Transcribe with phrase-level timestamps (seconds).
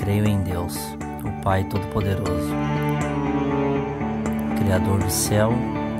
[0.00, 2.50] Creio em Deus, o Pai Todo-Poderoso,
[4.58, 5.52] Criador do céu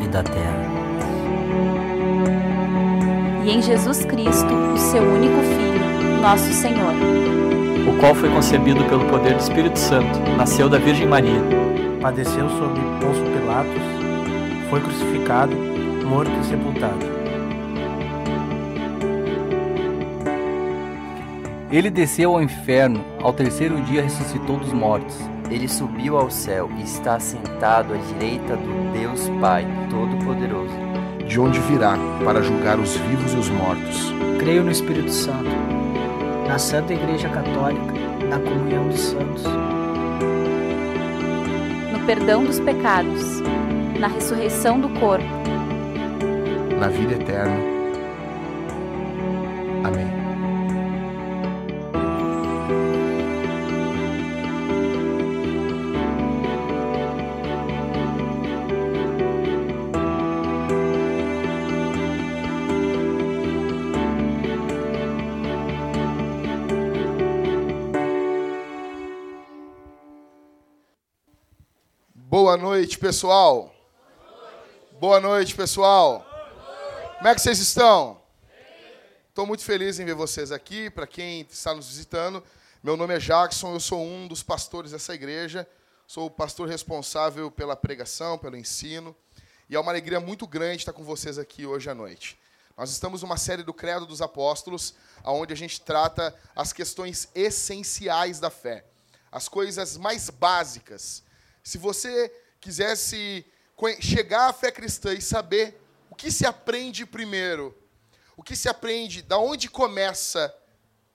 [0.03, 0.66] e da terra.
[3.45, 6.95] E em Jesus Cristo, o seu único Filho, nosso Senhor,
[7.86, 11.43] o qual foi concebido pelo poder do Espírito Santo, nasceu da Virgem Maria,
[12.01, 13.82] padeceu sob Pôncio Pilatos,
[14.71, 15.55] foi crucificado,
[16.07, 17.20] morto e sepultado
[21.73, 25.16] Ele desceu ao inferno, ao terceiro dia ressuscitou dos mortos.
[25.48, 30.74] Ele subiu ao céu e está sentado à direita do Deus Pai Todo-Poderoso.
[31.29, 34.12] De onde virá para julgar os vivos e os mortos.
[34.41, 35.48] Creio no Espírito Santo,
[36.48, 37.93] na Santa Igreja Católica,
[38.29, 39.45] na comunhão dos santos,
[41.93, 43.41] no perdão dos pecados,
[44.01, 45.24] na ressurreição do corpo,
[46.80, 47.80] na vida eterna.
[72.50, 73.72] Boa noite, pessoal.
[74.98, 76.26] Boa noite, pessoal.
[77.19, 78.20] Como é que vocês estão?
[79.28, 80.91] Estou muito feliz em ver vocês aqui.
[80.91, 82.42] Para quem está nos visitando,
[82.82, 85.65] meu nome é Jackson, eu sou um dos pastores dessa igreja.
[86.09, 89.14] Sou o pastor responsável pela pregação, pelo ensino.
[89.69, 92.37] E é uma alegria muito grande estar com vocês aqui hoje à noite.
[92.76, 94.92] Nós estamos numa série do Credo dos Apóstolos,
[95.25, 98.84] onde a gente trata as questões essenciais da fé,
[99.31, 101.22] as coisas mais básicas
[101.71, 102.28] se você
[102.60, 103.47] quisesse
[104.00, 107.81] chegar à fé cristã e saber o que se aprende primeiro,
[108.37, 110.53] o que se aprende, da onde começa,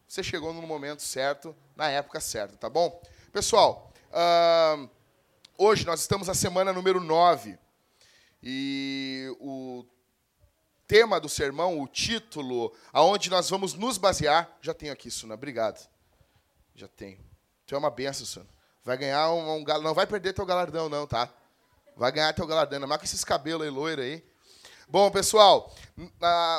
[0.08, 3.04] você chegou no momento certo, na época certa, tá bom?
[3.34, 4.90] Pessoal, uh,
[5.58, 7.60] hoje nós estamos na semana número 9.
[8.42, 9.86] E o
[10.88, 15.86] tema do sermão, o título, aonde nós vamos nos basear, já tenho aqui, Suna, obrigado.
[16.74, 17.20] Já tenho.
[17.66, 18.55] Tu é uma benção, Suna.
[18.86, 21.28] Vai ganhar um, um Não vai perder teu galardão, não, tá?
[21.98, 22.78] Vai ganhar teu galardão.
[22.78, 24.24] Ainda mais com esses cabelos aí, loiro aí.
[24.88, 25.74] Bom, pessoal,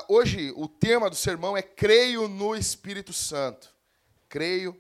[0.09, 3.73] hoje o tema do sermão é Creio no Espírito Santo.
[4.29, 4.77] Creio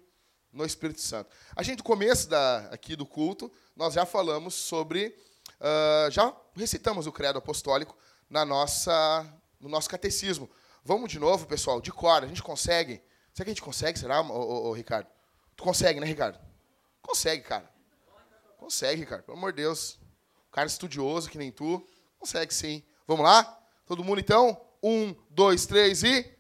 [0.53, 1.31] no Espírito Santo.
[1.55, 5.17] A gente, no começo da, aqui do culto, nós já falamos sobre.
[5.61, 7.97] Uh, já recitamos o credo apostólico
[8.29, 9.25] na nossa,
[9.61, 10.51] no nosso catecismo.
[10.83, 12.25] Vamos de novo, pessoal, de cor.
[12.25, 13.01] A gente consegue?
[13.33, 15.07] Será que a gente consegue, será, ô, ô, ô Ricardo?
[15.55, 16.41] Tu consegue, né, Ricardo?
[17.07, 17.71] Consegue, cara.
[18.59, 19.23] Consegue, cara.
[19.23, 19.99] Pelo amor de Deus.
[20.49, 21.87] Um cara estudioso que nem tu.
[22.19, 22.83] Consegue sim.
[23.07, 23.45] Vamos lá?
[23.87, 24.61] Todo mundo então?
[24.83, 26.36] Um, dois, três e.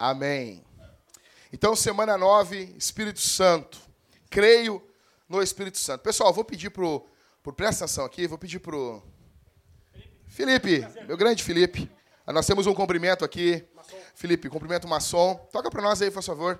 [0.00, 0.64] Amém.
[1.52, 3.78] Então, semana 9, Espírito Santo.
[4.30, 4.82] Creio
[5.28, 6.00] no Espírito Santo.
[6.00, 7.06] Pessoal, vou pedir para o.
[7.54, 9.02] Presta atenção aqui, vou pedir para o.
[10.26, 11.90] Felipe, meu grande Felipe.
[12.26, 13.62] Ah, nós temos um cumprimento aqui.
[14.14, 15.34] Felipe, cumprimento maçom.
[15.52, 16.58] Toca para nós aí, por favor.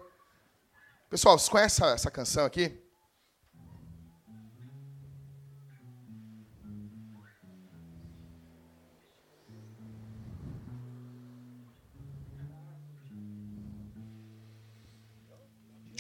[1.09, 2.79] Pessoal, vocês conhecem essa, essa canção aqui?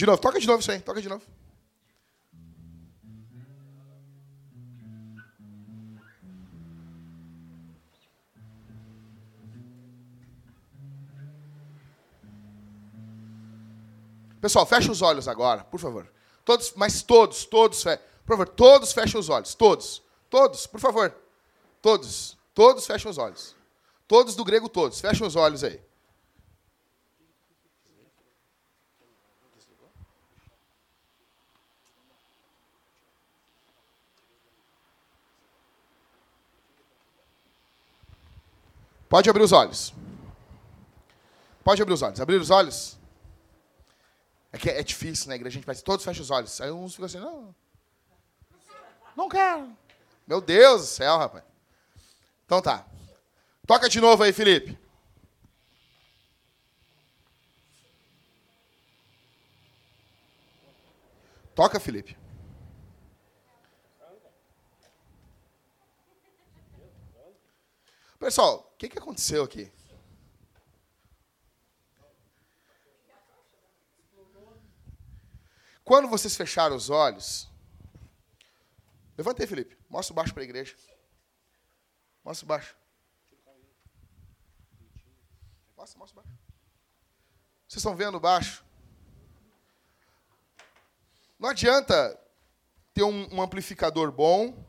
[0.00, 1.22] De novo, toca de novo isso aí, toca de novo.
[14.40, 16.10] Pessoal, fecha os olhos agora, por favor.
[16.46, 20.02] Todos, mas todos, todos, por favor, todos fechem os olhos, todos.
[20.30, 21.14] Todos, por favor.
[21.82, 23.54] Todos, todos fechem os olhos.
[24.08, 25.78] Todos do grego todos, fechem os olhos aí.
[39.10, 39.92] Pode abrir os olhos.
[41.64, 42.20] Pode abrir os olhos.
[42.20, 42.96] Abrir os olhos.
[44.52, 45.54] É que é difícil, né, igreja?
[45.54, 46.60] A gente vai todos fecham os olhos.
[46.60, 47.52] Aí uns ficam assim, não.
[49.16, 49.76] Não quero.
[50.28, 51.42] Meu Deus do céu, rapaz.
[52.46, 52.86] Então tá.
[53.66, 54.78] Toca de novo aí, Felipe.
[61.52, 62.16] Toca, Felipe.
[68.20, 69.72] Pessoal, o que, que aconteceu aqui?
[75.82, 77.48] Quando vocês fecharam os olhos,
[79.16, 79.76] levanta aí, Felipe.
[79.88, 80.76] Mostra o baixo para a igreja.
[82.22, 82.76] Mostra o baixo.
[85.74, 86.38] Mostra, mostra o baixo.
[87.66, 88.62] Vocês estão vendo o baixo?
[91.38, 92.20] Não adianta
[92.92, 94.62] ter um, um amplificador bom,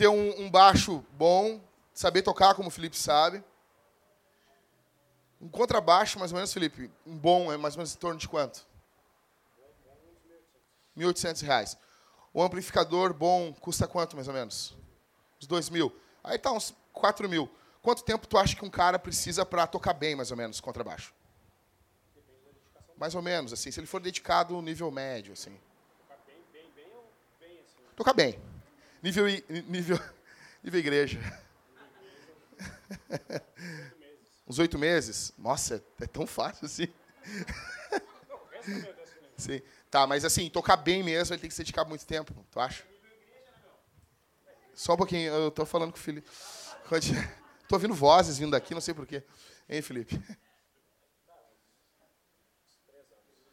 [0.00, 1.60] ter um, um, baixo bom,
[1.92, 3.44] saber tocar como o Felipe sabe.
[5.38, 8.26] Um contrabaixo, mais ou menos, Felipe, um bom é mais ou menos em torno de
[8.26, 8.66] quanto?
[10.96, 11.76] R$ 1.800.
[12.32, 14.74] O amplificador bom custa quanto, mais ou menos?
[15.38, 15.94] Uns 2 mil.
[16.24, 17.50] Aí tá uns 4 mil.
[17.82, 21.12] Quanto tempo tu acha que um cara precisa para tocar bem, mais ou menos, contrabaixo?
[22.96, 23.70] Mais ou menos, assim.
[23.70, 25.60] Se ele for dedicado no nível médio, assim.
[25.98, 27.82] Tocar bem, bem, bem ou bem, assim?
[27.94, 28.49] Tocar bem.
[29.02, 29.24] Nível,
[29.66, 29.98] nível,
[30.62, 31.18] nível igreja.
[34.46, 35.32] Uns oito meses.
[35.38, 36.88] Nossa, é tão fácil assim.
[39.36, 39.62] Sim.
[39.90, 42.84] Tá, mas assim, tocar bem mesmo, ele tem que se dedicar muito tempo, tu acha?
[44.74, 46.28] Só um pouquinho, eu tô falando com o Felipe.
[47.68, 49.22] Tô ouvindo vozes vindo daqui, não sei porquê.
[49.68, 50.20] Hein, Felipe?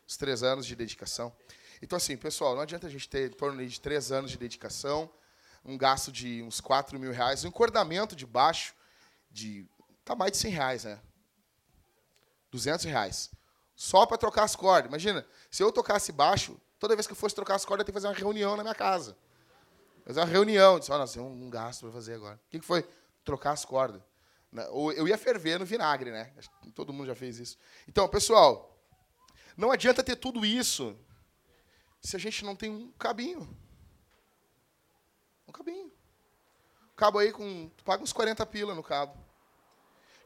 [0.07, 1.35] Os três anos de dedicação.
[1.81, 5.07] Então, assim, pessoal, não adianta a gente ter em torno de três anos de dedicação,
[5.67, 8.73] um gasto de uns 4 mil reais, um encordamento de baixo
[9.29, 9.67] de.
[10.05, 10.99] tá mais de 100 reais, né?
[12.49, 13.29] 200 reais.
[13.75, 14.89] Só para trocar as cordas.
[14.89, 17.85] Imagina, se eu tocasse baixo, toda vez que eu fosse trocar as cordas, eu ia
[17.85, 19.15] ter que fazer uma reunião na minha casa.
[20.05, 20.79] Fazer uma reunião.
[20.79, 22.39] Disse, oh, nós temos um gasto para fazer agora.
[22.47, 22.87] O que foi?
[23.23, 24.01] Trocar as cordas.
[24.95, 26.33] Eu ia ferver no vinagre, né?
[26.73, 27.57] Todo mundo já fez isso.
[27.87, 28.81] Então, pessoal,
[29.55, 30.97] não adianta ter tudo isso
[32.01, 33.47] se a gente não tem um cabinho.
[35.57, 35.91] Cabinho.
[36.95, 37.69] Cabo aí com.
[37.75, 39.17] Tu paga uns 40 pila no cabo.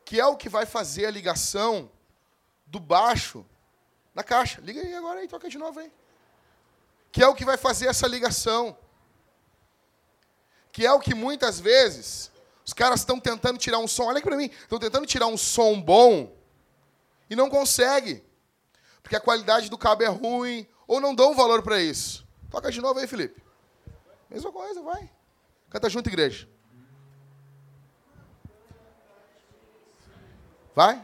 [0.04, 1.89] Que é o que vai fazer a ligação
[2.66, 3.45] do baixo
[4.13, 4.60] na caixa.
[4.62, 5.92] Liga aí agora aí, toca de novo aí.
[7.12, 8.78] Que é o que vai fazer essa ligação.
[10.72, 12.31] Que é o que muitas vezes
[12.66, 14.06] os caras estão tentando tirar um som.
[14.06, 14.45] Olha aqui para mim.
[14.45, 16.36] Estão tentando tirar um som bom
[17.30, 18.24] e não consegue.
[19.01, 22.27] Porque a qualidade do cabo é ruim ou não dão valor para isso.
[22.50, 23.42] Toca de novo aí, Felipe.
[24.30, 25.10] Mesma coisa, vai.
[25.71, 26.50] Canta junto, igreja.
[30.75, 31.01] Vai.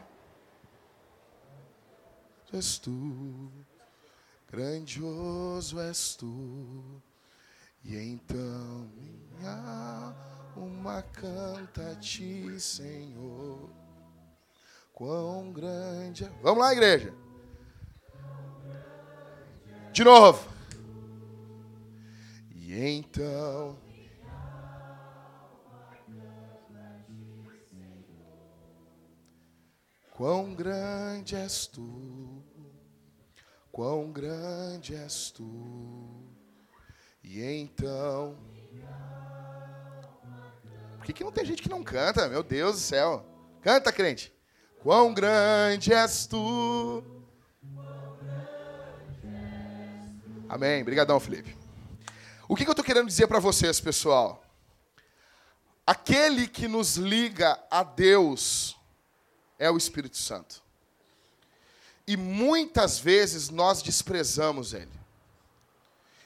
[2.52, 3.50] És tu,
[4.50, 7.02] grandioso és tu,
[7.84, 10.14] e então minha
[10.56, 13.70] alma canta a ti, Senhor.
[14.92, 16.28] Quão grande é.
[16.42, 17.14] Vamos lá, igreja.
[19.92, 20.50] De novo.
[22.54, 23.87] E então.
[30.18, 32.42] Quão grande és tu,
[33.70, 36.26] quão grande és tu.
[37.22, 38.36] E então.
[40.96, 42.26] Por que, que não tem gente que não canta?
[42.26, 43.24] Meu Deus do céu.
[43.62, 44.34] Canta, crente.
[44.82, 47.04] Quão grande és tu.
[50.48, 50.82] Amém.
[50.82, 51.56] Obrigadão, Felipe.
[52.48, 54.42] O que, eu estou querendo dizer para vocês, pessoal?
[55.86, 58.77] Aquele que nos liga a Deus
[59.58, 60.62] é o Espírito Santo.
[62.06, 64.92] E muitas vezes nós desprezamos Ele.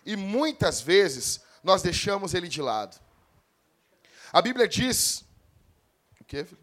[0.04, 3.00] E muitas vezes nós deixamos Ele de lado.
[4.32, 5.24] A Bíblia diz.
[6.20, 6.60] O quê, filho?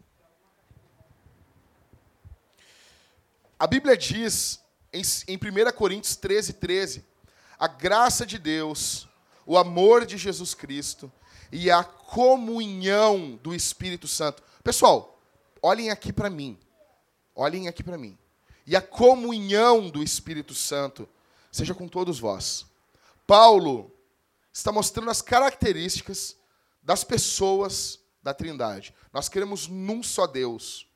[3.58, 4.60] A Bíblia diz
[4.92, 7.04] em, em 1 Coríntios 13, 13:
[7.58, 9.06] a graça de Deus
[9.50, 11.10] o amor de Jesus Cristo
[11.50, 14.44] e a comunhão do Espírito Santo.
[14.62, 15.09] Pessoal,
[15.62, 16.58] olhem aqui para mim.
[17.34, 18.18] Olhem aqui para mim.
[18.66, 21.08] E a comunhão do Espírito Santo
[21.50, 22.66] seja com todos vós.
[23.26, 23.94] Paulo
[24.52, 26.36] está mostrando as características
[26.82, 28.94] das pessoas da Trindade.
[29.12, 30.86] Nós queremos num só Deus,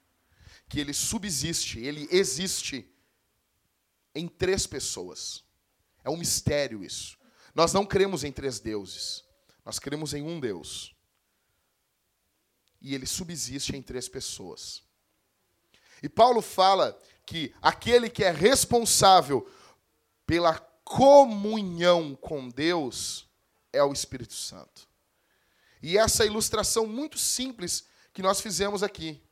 [0.69, 2.89] que ele subsiste, ele existe
[4.15, 5.43] em três pessoas.
[6.05, 7.17] É um mistério isso.
[7.55, 9.25] Nós não cremos em três deuses.
[9.65, 10.94] Nós cremos em um Deus.
[12.85, 14.83] E ele subsiste em três pessoas.
[16.03, 19.51] E Paulo fala que aquele que é responsável
[20.27, 23.27] pela comunhão com Deus
[23.73, 24.87] é o Espírito Santo.
[25.83, 29.23] E essa ilustração muito simples que nós fizemos aqui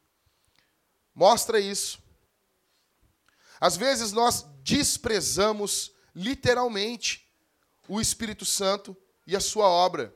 [1.14, 2.02] mostra isso.
[3.60, 7.30] Às vezes nós desprezamos literalmente
[7.86, 10.14] o Espírito Santo e a sua obra.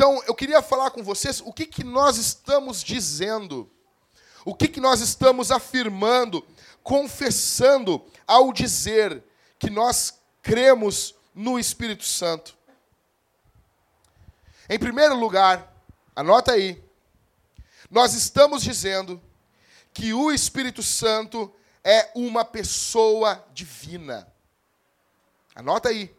[0.00, 3.70] Então, eu queria falar com vocês o que, que nós estamos dizendo,
[4.46, 6.42] o que, que nós estamos afirmando,
[6.82, 9.22] confessando ao dizer
[9.58, 12.56] que nós cremos no Espírito Santo.
[14.70, 15.70] Em primeiro lugar,
[16.16, 16.82] anota aí,
[17.90, 19.22] nós estamos dizendo
[19.92, 21.54] que o Espírito Santo
[21.84, 24.26] é uma pessoa divina.
[25.54, 26.10] Anota aí.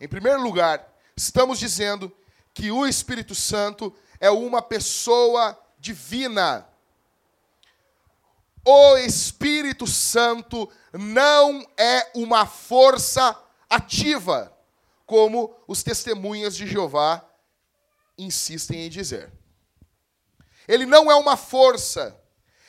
[0.00, 2.12] Em primeiro lugar, estamos dizendo
[2.52, 6.66] que o Espírito Santo é uma pessoa divina.
[8.64, 13.36] O Espírito Santo não é uma força
[13.68, 14.56] ativa,
[15.06, 17.24] como os testemunhas de Jeová
[18.18, 19.32] insistem em dizer.
[20.68, 22.16] Ele não é uma força,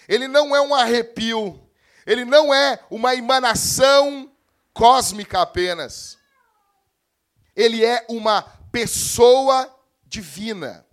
[0.07, 1.61] ele não é um arrepio,
[2.05, 4.31] ele não é uma emanação
[4.73, 6.17] cósmica apenas.
[7.55, 9.73] Ele é uma pessoa
[10.05, 10.85] divina.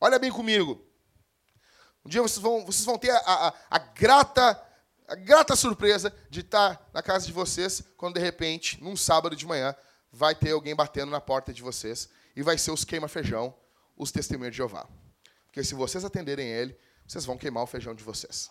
[0.00, 0.84] Olha bem comigo.
[2.04, 4.62] Um dia vocês vão, vocês vão ter a, a, a, grata,
[5.08, 9.46] a grata surpresa de estar na casa de vocês quando, de repente, num sábado de
[9.46, 9.74] manhã,
[10.12, 13.54] vai ter alguém batendo na porta de vocês e vai ser os queima-feijão,
[13.96, 14.86] os testemunhos de Jeová.
[15.46, 18.50] Porque se vocês atenderem ele, vocês vão queimar o feijão de vocês.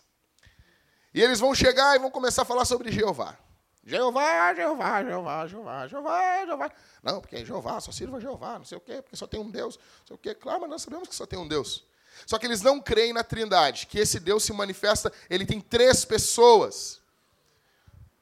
[1.14, 3.38] E eles vão chegar e vão começar a falar sobre Jeová.
[3.86, 6.72] Jeová, Jeová, Jeová, Jeová, Jeová, Jeová.
[7.04, 9.52] Não, porque é Jeová, só sirva Jeová, não sei o quê, porque só tem um
[9.52, 10.34] Deus, não sei o quê.
[10.34, 11.86] Claro, mas nós sabemos que só tem um Deus.
[12.26, 16.04] Só que eles não creem na Trindade, que esse Deus se manifesta, ele tem três
[16.04, 17.00] pessoas.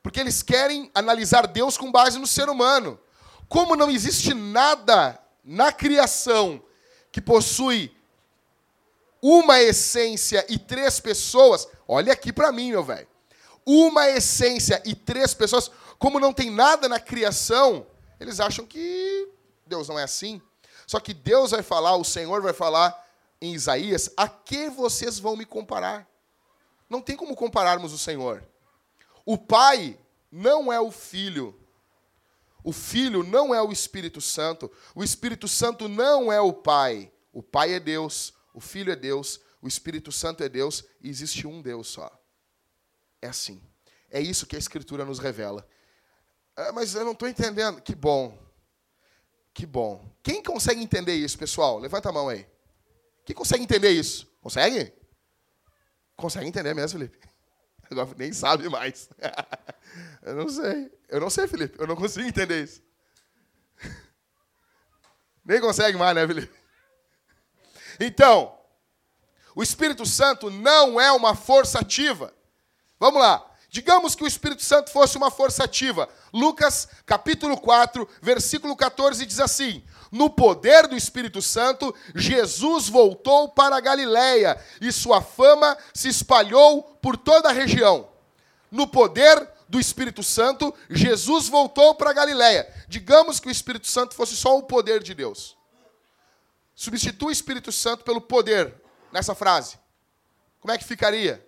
[0.02, 3.00] Porque eles querem analisar Deus com base no ser humano.
[3.48, 6.62] Como não existe nada na criação
[7.10, 7.96] que possui
[9.22, 13.13] uma essência e três pessoas, olha aqui para mim, meu velho
[13.66, 17.86] uma essência e três pessoas, como não tem nada na criação,
[18.20, 19.30] eles acham que
[19.66, 20.42] Deus não é assim.
[20.86, 23.02] Só que Deus vai falar, o Senhor vai falar
[23.42, 26.08] em Isaías, a que vocês vão me comparar?
[26.90, 28.44] Não tem como compararmos o Senhor.
[29.26, 29.98] O Pai
[30.32, 31.60] não é o Filho.
[32.64, 34.72] O Filho não é o Espírito Santo.
[34.96, 37.12] O Espírito Santo não é o Pai.
[37.34, 41.48] O Pai é Deus, o Filho é Deus, o Espírito Santo é Deus e existe
[41.48, 42.23] um Deus só.
[43.24, 43.62] É assim.
[44.12, 45.66] É isso que a Escritura nos revela.
[46.58, 47.82] Ah, mas eu não estou entendendo.
[47.82, 48.38] Que bom.
[49.54, 50.06] Que bom.
[50.22, 51.80] Quem consegue entender isso, pessoal?
[51.80, 52.46] Levanta a mão aí.
[53.24, 54.30] Quem consegue entender isso?
[54.42, 54.92] Consegue?
[56.18, 57.18] Consegue entender mesmo, Felipe?
[57.90, 59.08] Agora nem sabe mais.
[60.22, 60.92] eu não sei.
[61.08, 61.80] Eu não sei, Felipe.
[61.80, 62.84] Eu não consigo entender isso.
[65.46, 66.54] Nem consegue mais, né, Felipe?
[68.02, 68.58] Então,
[69.56, 72.34] o Espírito Santo não é uma força ativa.
[73.04, 73.46] Vamos lá.
[73.70, 76.08] Digamos que o Espírito Santo fosse uma força ativa.
[76.32, 83.76] Lucas, capítulo 4, versículo 14 diz assim: No poder do Espírito Santo, Jesus voltou para
[83.76, 88.08] a Galiléia e sua fama se espalhou por toda a região.
[88.72, 92.74] No poder do Espírito Santo, Jesus voltou para a Galiléia.
[92.88, 95.58] Digamos que o Espírito Santo fosse só o poder de Deus.
[96.74, 98.74] Substitua o Espírito Santo pelo poder
[99.12, 99.78] nessa frase.
[100.62, 101.46] Como é que ficaria?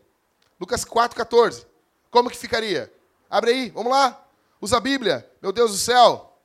[0.59, 1.65] Lucas 4,14.
[2.09, 2.93] Como que ficaria?
[3.29, 4.25] Abre aí, vamos lá.
[4.61, 5.29] Usa a Bíblia.
[5.41, 6.39] Meu Deus do céu.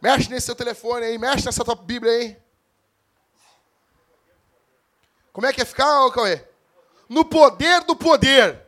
[0.00, 2.36] Mexe nesse seu telefone aí, mexe nessa tua Bíblia aí.
[5.32, 6.46] Como é que ia ficar, ô Cauê?
[7.08, 8.62] No poder do poder.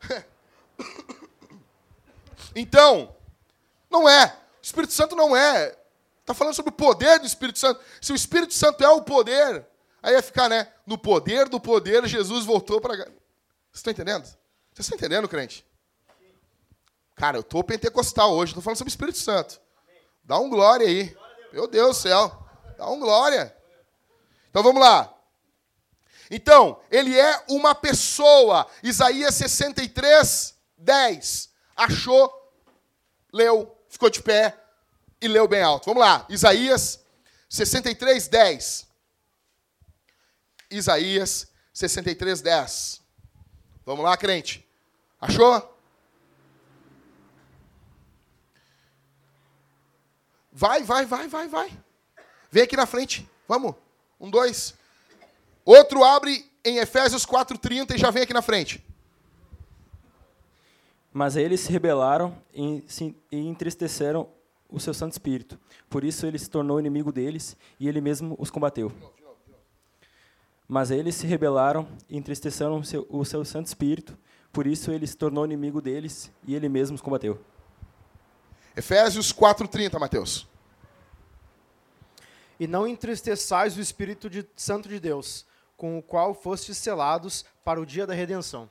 [2.56, 3.14] então,
[3.90, 4.26] não é.
[4.26, 5.76] O Espírito Santo não é.
[6.20, 7.80] Está falando sobre o poder do Espírito Santo.
[8.00, 9.67] Se o Espírito Santo é o poder,
[10.02, 10.72] aí ia ficar, né?
[10.86, 12.94] No poder do poder, Jesus voltou para.
[12.96, 13.10] Vocês
[13.74, 14.24] estão entendendo?
[14.24, 15.66] Vocês estão entendendo, crente?
[17.14, 19.60] Cara, eu estou pentecostal hoje, estou falando sobre o Espírito Santo.
[20.22, 21.16] Dá um glória aí.
[21.52, 22.46] Meu Deus do céu.
[22.76, 23.54] Dá um glória.
[24.50, 25.12] Então vamos lá.
[26.30, 28.66] Então, ele é uma pessoa.
[28.82, 31.50] Isaías 63, 10.
[31.74, 32.32] Achou,
[33.32, 34.56] leu, ficou de pé
[35.20, 35.86] e leu bem alto.
[35.86, 36.26] Vamos lá.
[36.28, 37.00] Isaías
[37.48, 38.87] 63, 10.
[40.70, 43.02] Isaías 63, 10.
[43.84, 44.66] Vamos lá, crente.
[45.20, 45.76] Achou?
[50.52, 51.78] Vai, vai, vai, vai, vai.
[52.50, 53.28] Vem aqui na frente.
[53.46, 53.74] Vamos?
[54.20, 54.74] Um, dois.
[55.64, 58.84] Outro abre em Efésios 4,30 e já vem aqui na frente.
[61.12, 64.28] Mas eles se rebelaram e, se, e entristeceram
[64.68, 65.58] o seu Santo Espírito.
[65.88, 68.92] Por isso ele se tornou inimigo deles e ele mesmo os combateu.
[70.68, 74.16] Mas eles se rebelaram e entristeceram o seu, o seu Santo Espírito.
[74.52, 77.40] Por isso ele se tornou inimigo deles e ele mesmo os combateu.
[78.76, 80.46] Efésios 4,30, Mateus.
[82.60, 85.46] E não entristeçais o Espírito de, Santo de Deus,
[85.76, 88.68] com o qual fostes selados para o dia da redenção.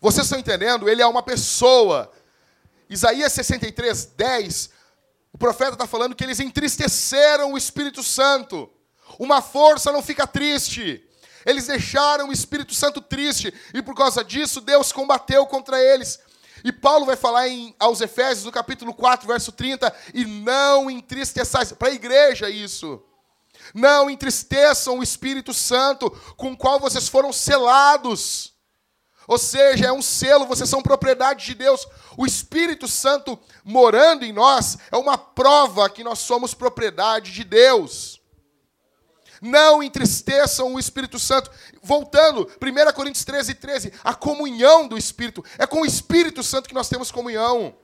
[0.00, 0.88] Vocês estão entendendo?
[0.88, 2.12] Ele é uma pessoa.
[2.88, 4.70] Isaías 63, 10,
[5.32, 8.70] o profeta está falando que eles entristeceram o Espírito Santo.
[9.18, 11.04] Uma força não fica triste.
[11.46, 16.18] Eles deixaram o Espírito Santo triste e por causa disso Deus combateu contra eles.
[16.64, 21.72] E Paulo vai falar em, aos Efésios, no capítulo 4, verso 30, e não entristeçais,
[21.72, 23.02] para a igreja isso.
[23.74, 28.54] Não entristeçam o Espírito Santo, com o qual vocês foram selados.
[29.26, 31.86] Ou seja, é um selo, vocês são propriedade de Deus.
[32.16, 38.17] O Espírito Santo morando em nós é uma prova que nós somos propriedade de Deus.
[39.40, 41.50] Não entristeçam o Espírito Santo.
[41.82, 45.44] Voltando, 1 Coríntios 13, 13, a comunhão do Espírito.
[45.58, 47.74] É com o Espírito Santo que nós temos comunhão.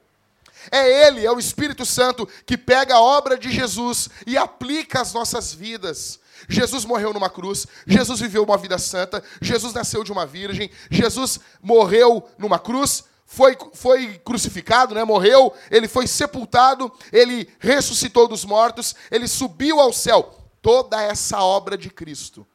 [0.71, 5.13] É Ele, é o Espírito Santo, que pega a obra de Jesus e aplica às
[5.13, 6.21] nossas vidas.
[6.49, 11.41] Jesus morreu numa cruz, Jesus viveu uma vida santa, Jesus nasceu de uma virgem, Jesus
[11.63, 15.05] morreu numa cruz, foi, foi crucificado, né?
[15.05, 21.77] morreu, ele foi sepultado, ele ressuscitou dos mortos, ele subiu ao céu toda essa obra
[21.77, 22.47] de Cristo.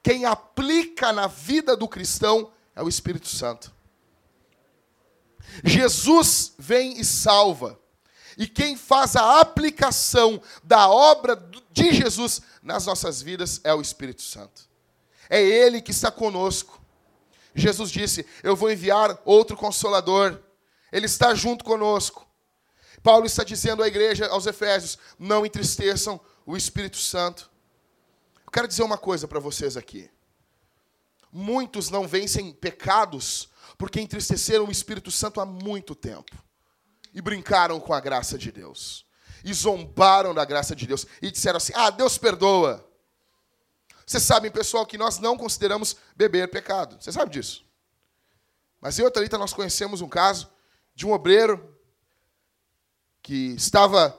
[0.00, 3.74] Quem aplica na vida do cristão é o Espírito Santo.
[5.64, 7.76] Jesus vem e salva.
[8.38, 11.34] E quem faz a aplicação da obra
[11.72, 14.68] de Jesus nas nossas vidas é o Espírito Santo.
[15.28, 16.80] É Ele que está conosco.
[17.52, 20.40] Jesus disse: Eu vou enviar outro consolador.
[20.92, 22.24] Ele está junto conosco.
[23.02, 27.55] Paulo está dizendo à igreja, aos Efésios: Não entristeçam o Espírito Santo.
[28.46, 30.10] Eu quero dizer uma coisa para vocês aqui.
[31.32, 36.34] Muitos não vencem pecados porque entristeceram o Espírito Santo há muito tempo
[37.12, 39.06] e brincaram com a graça de Deus,
[39.42, 42.86] e zombaram da graça de Deus e disseram assim: Ah, Deus perdoa.
[44.06, 46.96] Vocês sabem, pessoal, que nós não consideramos beber pecado.
[47.00, 47.66] Você sabe disso?
[48.80, 50.48] Mas eu e Thalita, nós conhecemos um caso
[50.94, 51.76] de um obreiro
[53.22, 54.16] que estava.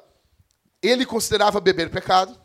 [0.82, 2.40] Ele considerava beber pecado.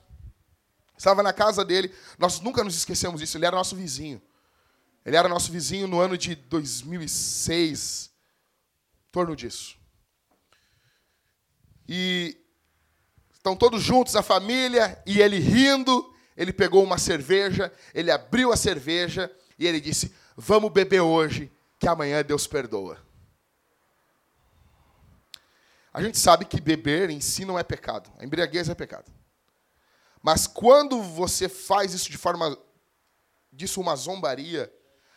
[1.02, 4.22] Estava na casa dele, nós nunca nos esquecemos disso, ele era nosso vizinho.
[5.04, 8.08] Ele era nosso vizinho no ano de 2006,
[9.08, 9.76] em torno disso.
[11.88, 12.40] E
[13.32, 18.56] estão todos juntos, a família, e ele rindo, ele pegou uma cerveja, ele abriu a
[18.56, 22.96] cerveja e ele disse: Vamos beber hoje, que amanhã Deus perdoa.
[25.92, 29.10] A gente sabe que beber em si não é pecado, a embriaguez é pecado.
[30.22, 32.56] Mas quando você faz isso de forma
[33.52, 34.72] disso uma zombaria,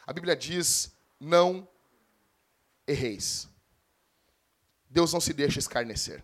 [0.05, 1.67] a Bíblia diz: não
[2.87, 3.47] erreis.
[4.89, 6.23] Deus não se deixa escarnecer.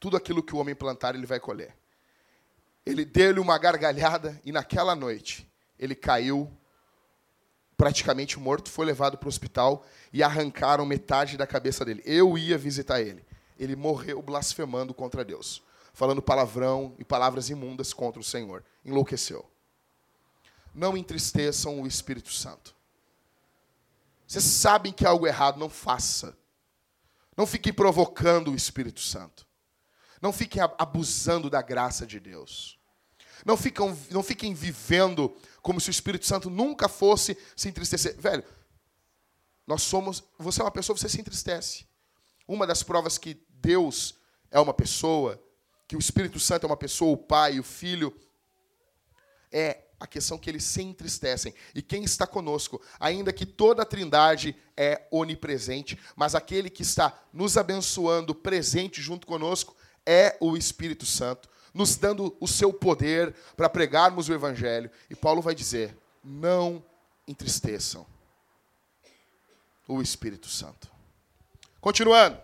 [0.00, 1.76] Tudo aquilo que o homem plantar, ele vai colher.
[2.84, 6.50] Ele deu-lhe uma gargalhada e naquela noite ele caiu
[7.76, 12.02] praticamente morto, foi levado para o hospital e arrancaram metade da cabeça dele.
[12.04, 13.24] Eu ia visitar ele.
[13.58, 15.62] Ele morreu blasfemando contra Deus
[15.92, 18.64] falando palavrão e palavras imundas contra o Senhor.
[18.84, 19.48] Enlouqueceu.
[20.74, 22.74] Não entristeçam o Espírito Santo.
[24.26, 26.36] Vocês sabem que é algo errado, não faça.
[27.36, 29.46] Não fiquem provocando o Espírito Santo.
[30.20, 32.78] Não fiquem abusando da graça de Deus.
[33.44, 38.18] Não, ficam, não fiquem vivendo como se o Espírito Santo nunca fosse se entristecer.
[38.18, 38.44] Velho,
[39.66, 40.22] nós somos.
[40.38, 41.86] Você é uma pessoa, você se entristece.
[42.46, 44.14] Uma das provas que Deus
[44.50, 45.42] é uma pessoa
[45.92, 48.18] que o Espírito Santo é uma pessoa, o Pai, o Filho,
[49.52, 51.52] é a questão que eles se entristecem.
[51.74, 57.22] E quem está conosco, ainda que toda a Trindade é onipresente, mas aquele que está
[57.30, 59.76] nos abençoando, presente junto conosco,
[60.06, 64.90] é o Espírito Santo, nos dando o seu poder para pregarmos o Evangelho.
[65.10, 66.82] E Paulo vai dizer: não
[67.28, 68.06] entristeçam
[69.86, 70.90] o Espírito Santo.
[71.82, 72.40] Continuando.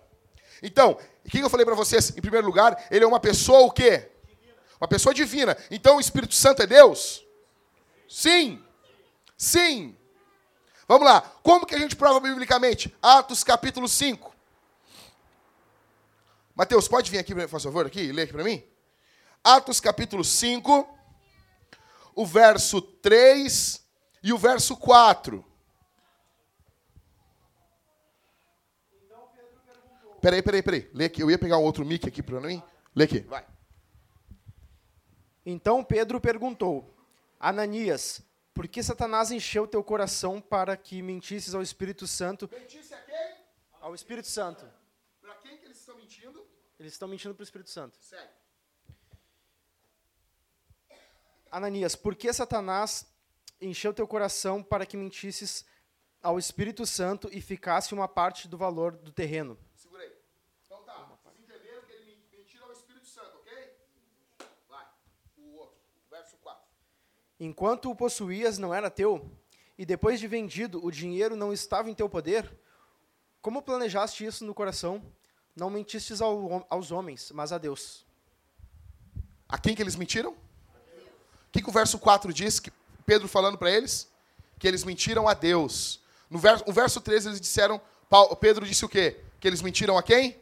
[0.63, 2.11] Então, o que eu falei para vocês?
[2.17, 4.11] Em primeiro lugar, ele é uma pessoa o quê?
[4.81, 5.57] Uma pessoa divina.
[5.71, 7.25] Então o Espírito Santo é Deus?
[8.09, 8.64] Sim.
[9.37, 9.97] Sim.
[10.87, 11.21] Vamos lá.
[11.43, 12.97] Como que a gente prova biblicamente?
[13.03, 14.35] Atos capítulo 5.
[16.55, 18.64] Mateus, pode vir aqui, por favor, aqui, ler aqui para mim?
[19.45, 20.88] Atos capítulo 5.
[22.14, 23.81] o verso 3
[24.23, 25.45] e o verso 4.
[30.20, 30.90] Peraí, peraí, peraí.
[30.92, 31.22] Lê aqui.
[31.22, 32.62] Eu ia pegar um outro mic aqui para mim.
[32.94, 33.46] Lê aqui, vai.
[35.46, 36.94] Então Pedro perguntou:
[37.38, 38.20] Ananias,
[38.52, 42.48] por que Satanás encheu teu coração para que mentisses ao Espírito Santo?
[42.52, 43.37] Mentisse a quem?
[43.81, 44.68] Ao Espírito Santo.
[45.20, 46.46] Para quem que eles estão mentindo?
[46.78, 47.96] Eles estão mentindo para o Espírito Santo.
[48.00, 48.28] Segue.
[51.50, 53.07] Ananias, por que Satanás
[53.61, 55.64] encheu teu coração para que mentisses
[56.22, 59.59] ao Espírito Santo e ficasse uma parte do valor do terreno?
[59.74, 60.12] Segura aí.
[60.66, 60.94] Então tá.
[61.24, 63.52] Vocês entenderam que ele men- mentiu ao Espírito Santo, ok?
[64.68, 64.87] Vai.
[65.38, 65.78] O outro.
[66.11, 66.62] Verso 4.
[67.40, 69.31] Enquanto o possuías não era teu,
[69.79, 72.51] e depois de vendido o dinheiro não estava em teu poder,
[73.40, 75.03] como planejaste isso no coração?
[75.55, 78.05] Não mentistes ao- aos homens, mas a Deus.
[79.48, 80.33] A quem que eles mentiram?
[80.33, 82.61] O que, que o verso 4 diz?
[82.61, 82.70] Que
[83.07, 84.09] Pedro falando para eles?
[84.59, 86.01] Que eles mentiram a Deus.
[86.29, 89.20] No verso, o verso 13 eles disseram, Paulo, Pedro disse o quê?
[89.40, 90.37] Que eles mentiram a quem?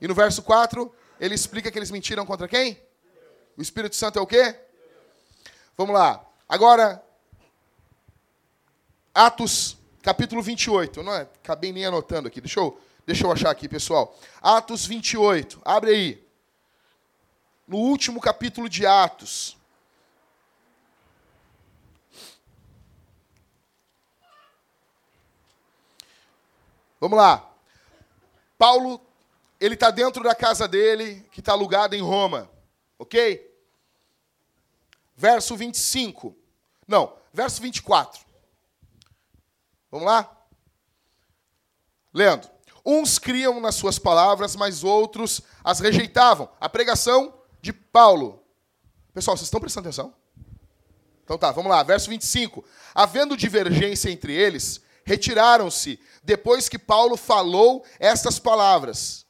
[0.00, 2.80] E no verso 4 ele explica que eles mentiram contra quem?
[3.56, 4.54] O Espírito Santo é o quê?
[5.76, 6.24] Vamos lá.
[6.48, 7.04] Agora,
[9.14, 11.02] Atos, capítulo 28.
[11.02, 11.22] Não é?
[11.22, 12.40] Acabei nem anotando aqui.
[12.40, 14.16] Deixa eu, deixa eu achar aqui, pessoal.
[14.40, 15.60] Atos 28.
[15.64, 16.26] Abre aí.
[17.68, 19.56] No último capítulo de Atos.
[26.98, 27.46] Vamos lá.
[28.56, 28.98] Paulo,
[29.60, 32.50] ele está dentro da casa dele, que está alugada em Roma.
[32.98, 33.45] Ok?
[35.16, 36.36] Verso 25.
[36.86, 38.20] Não, verso 24.
[39.90, 40.30] Vamos lá?
[42.12, 42.48] Lendo.
[42.84, 46.48] Uns criam nas suas palavras, mas outros as rejeitavam.
[46.60, 48.44] A pregação de Paulo.
[49.12, 50.14] Pessoal, vocês estão prestando atenção?
[51.24, 51.82] Então tá, vamos lá.
[51.82, 52.64] Verso 25.
[52.94, 59.26] Havendo divergência entre eles, retiraram-se depois que Paulo falou estas palavras.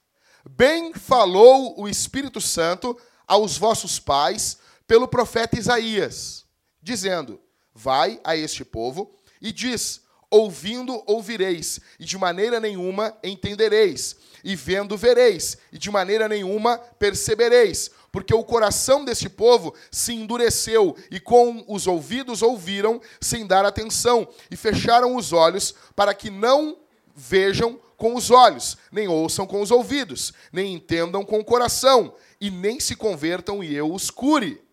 [0.48, 6.44] Bem falou o Espírito Santo aos vossos pais pelo profeta Isaías,
[6.82, 7.40] dizendo:
[7.74, 14.96] Vai a este povo e diz: Ouvindo ouvireis, e de maneira nenhuma entendereis, e vendo
[14.96, 21.64] vereis, e de maneira nenhuma percebereis, porque o coração deste povo se endureceu, e com
[21.68, 26.76] os ouvidos ouviram sem dar atenção, e fecharam os olhos para que não
[27.14, 32.50] vejam com os olhos, nem ouçam com os ouvidos, nem entendam com o coração, e
[32.50, 34.65] nem se convertam e eu os cure.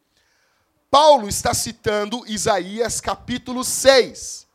[0.94, 4.46] Paulo está citando Isaías capítulo 6.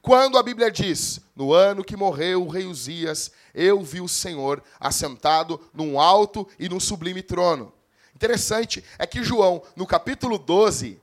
[0.00, 4.62] Quando a Bíblia diz: No ano que morreu o rei Uzias, eu vi o Senhor
[4.78, 7.72] assentado num alto e num sublime trono.
[8.14, 11.00] Interessante é que João, no capítulo 12,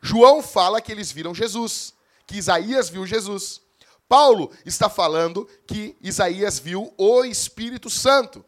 [0.00, 1.92] João fala que eles viram Jesus,
[2.24, 3.60] que Isaías viu Jesus.
[4.08, 8.44] Paulo está falando que Isaías viu o Espírito Santo,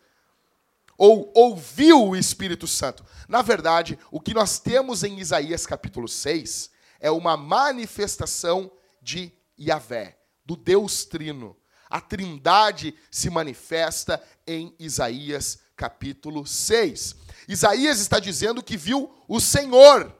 [0.98, 3.06] ou ouviu o Espírito Santo.
[3.28, 10.18] Na verdade, o que nós temos em Isaías capítulo 6 é uma manifestação de Yahvé,
[10.44, 11.56] do Deus Trino.
[11.88, 17.14] A Trindade se manifesta em Isaías capítulo 6.
[17.46, 20.12] Isaías está dizendo que viu o Senhor.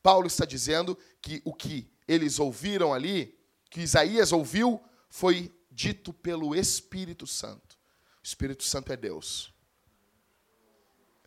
[0.00, 3.36] Paulo está dizendo que o que eles ouviram ali,
[3.68, 7.76] que Isaías ouviu, foi dito pelo Espírito Santo.
[8.22, 9.55] O Espírito Santo é Deus.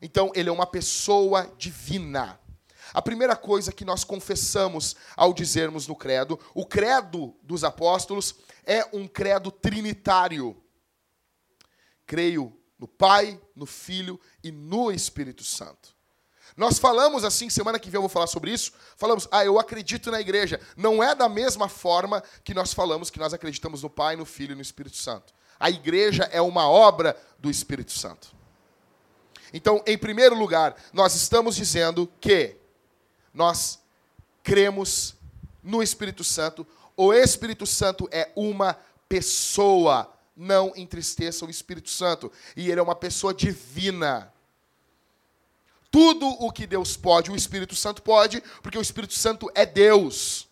[0.01, 2.39] Então, ele é uma pessoa divina.
[2.93, 8.35] A primeira coisa que nós confessamos ao dizermos no credo, o credo dos apóstolos
[8.65, 10.61] é um credo trinitário.
[12.05, 15.95] Creio no Pai, no Filho e no Espírito Santo.
[16.57, 18.73] Nós falamos assim, semana que vem eu vou falar sobre isso.
[18.97, 20.59] Falamos, ah, eu acredito na igreja.
[20.75, 24.53] Não é da mesma forma que nós falamos que nós acreditamos no Pai, no Filho
[24.53, 25.33] e no Espírito Santo.
[25.59, 28.38] A igreja é uma obra do Espírito Santo.
[29.53, 32.55] Então, em primeiro lugar, nós estamos dizendo que
[33.33, 33.79] nós
[34.43, 35.15] cremos
[35.63, 36.65] no Espírito Santo.
[36.95, 40.13] O Espírito Santo é uma pessoa.
[40.35, 42.31] Não entristeça o Espírito Santo.
[42.55, 44.31] E ele é uma pessoa divina.
[45.91, 50.47] Tudo o que Deus pode, o Espírito Santo pode, porque o Espírito Santo é Deus.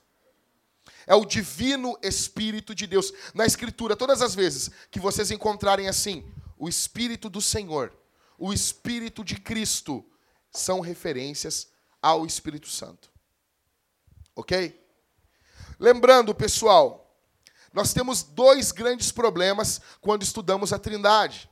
[1.05, 3.13] É o divino Espírito de Deus.
[3.33, 6.25] Na Escritura, todas as vezes que vocês encontrarem assim,
[6.57, 7.93] o Espírito do Senhor,
[8.37, 10.05] o Espírito de Cristo,
[10.51, 11.67] são referências
[12.01, 13.09] ao Espírito Santo.
[14.35, 14.79] Ok?
[15.79, 17.07] Lembrando, pessoal,
[17.73, 21.49] nós temos dois grandes problemas quando estudamos a Trindade.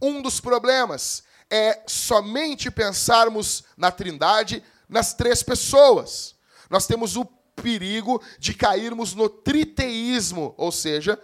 [0.00, 6.34] Um dos problemas é somente pensarmos na Trindade nas três pessoas.
[6.68, 11.20] Nós temos o perigo de cairmos no triteísmo, ou seja,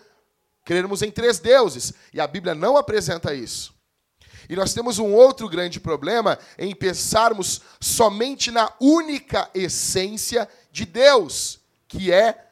[0.64, 1.92] crermos em três deuses.
[2.12, 3.74] E a Bíblia não apresenta isso.
[4.50, 11.60] E nós temos um outro grande problema em pensarmos somente na única essência de Deus,
[11.86, 12.50] que é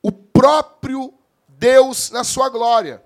[0.00, 1.12] o próprio
[1.48, 3.02] Deus na sua glória.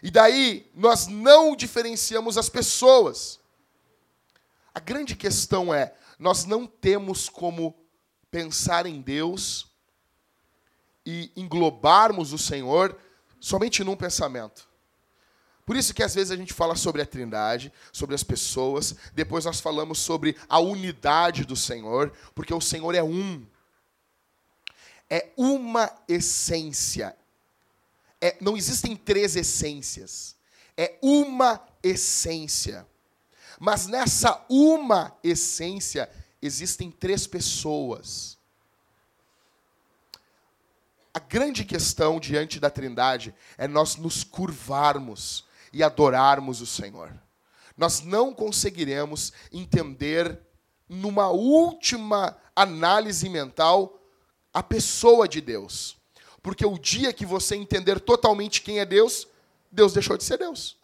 [0.00, 3.40] E daí nós não diferenciamos as pessoas.
[4.72, 7.74] A grande questão é, nós não temos como
[8.30, 9.66] pensar em Deus
[11.04, 12.96] e englobarmos o Senhor
[13.40, 14.70] somente num pensamento.
[15.64, 19.44] Por isso que às vezes a gente fala sobre a Trindade, sobre as pessoas, depois
[19.44, 23.46] nós falamos sobre a unidade do Senhor, porque o Senhor é um.
[25.08, 27.16] É uma essência.
[28.20, 30.34] É, não existem três essências.
[30.76, 32.86] É uma essência.
[33.60, 38.36] Mas nessa uma essência existem três pessoas.
[41.14, 47.12] A grande questão diante da Trindade é nós nos curvarmos e adorarmos o Senhor.
[47.76, 50.38] Nós não conseguiremos entender,
[50.88, 53.98] numa última análise mental,
[54.52, 55.96] a pessoa de Deus.
[56.42, 59.26] Porque o dia que você entender totalmente quem é Deus,
[59.70, 60.76] Deus deixou de ser Deus.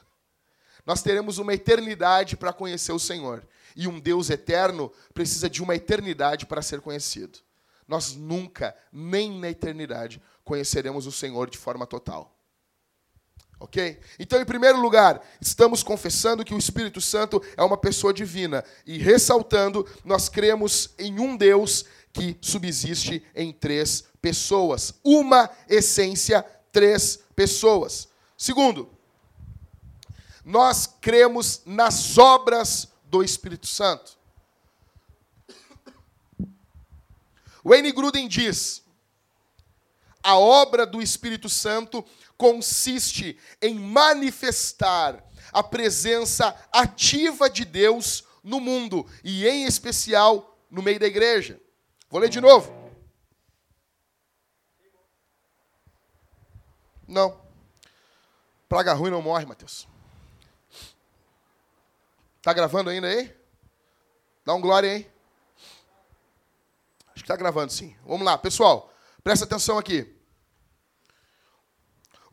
[0.86, 3.46] Nós teremos uma eternidade para conhecer o Senhor.
[3.76, 7.40] E um Deus eterno precisa de uma eternidade para ser conhecido.
[7.86, 12.37] Nós nunca, nem na eternidade, conheceremos o Senhor de forma total.
[13.60, 13.98] Ok?
[14.18, 18.64] Então, em primeiro lugar, estamos confessando que o Espírito Santo é uma pessoa divina.
[18.86, 24.94] E ressaltando, nós cremos em um Deus que subsiste em três pessoas.
[25.02, 28.08] Uma essência, três pessoas.
[28.36, 28.88] Segundo,
[30.44, 34.16] nós cremos nas obras do Espírito Santo.
[37.64, 38.82] Wayne Gruden diz:
[40.22, 42.04] a obra do Espírito Santo
[42.36, 51.00] consiste em manifestar a presença ativa de Deus no mundo e, em especial, no meio
[51.00, 51.60] da igreja.
[52.10, 52.72] Vou ler de novo.
[57.06, 57.40] Não.
[58.68, 59.88] Praga ruim não morre, Mateus.
[62.42, 63.34] Tá gravando ainda aí?
[64.44, 65.10] Dá um glória aí.
[67.06, 67.96] Acho que está gravando sim.
[68.06, 68.92] Vamos lá, pessoal.
[69.28, 70.10] Presta atenção aqui.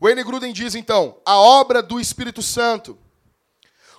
[0.00, 2.98] Wayne Gruden diz então: a obra do Espírito Santo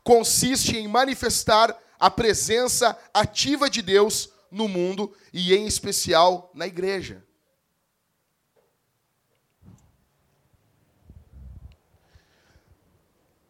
[0.03, 7.23] consiste em manifestar a presença ativa de Deus no mundo e, em especial, na igreja.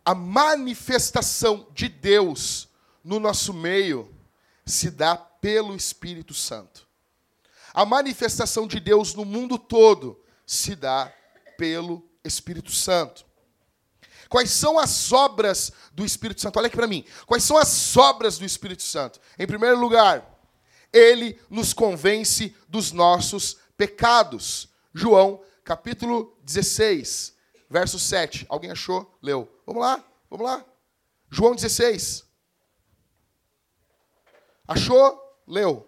[0.03, 2.67] A manifestação de Deus
[3.01, 4.13] no nosso meio
[4.65, 6.86] se dá pelo Espírito Santo.
[7.77, 11.13] A manifestação de Deus no mundo todo se dá
[11.59, 13.23] pelo Espírito Santo.
[14.27, 16.57] Quais são as obras do Espírito Santo?
[16.57, 17.05] Olha aqui para mim.
[17.27, 19.21] Quais são as obras do Espírito Santo?
[19.37, 20.27] Em primeiro lugar,
[20.91, 24.69] ele nos convence dos nossos pecados.
[24.91, 27.37] João, capítulo 16,
[27.69, 28.47] verso 7.
[28.49, 29.15] Alguém achou?
[29.21, 29.47] Leu.
[29.67, 30.65] Vamos lá, vamos lá.
[31.29, 32.25] João 16.
[34.67, 35.21] Achou?
[35.45, 35.86] Leu.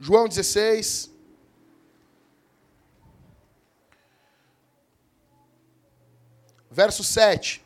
[0.00, 1.14] João 16.
[6.70, 7.62] Verso 7.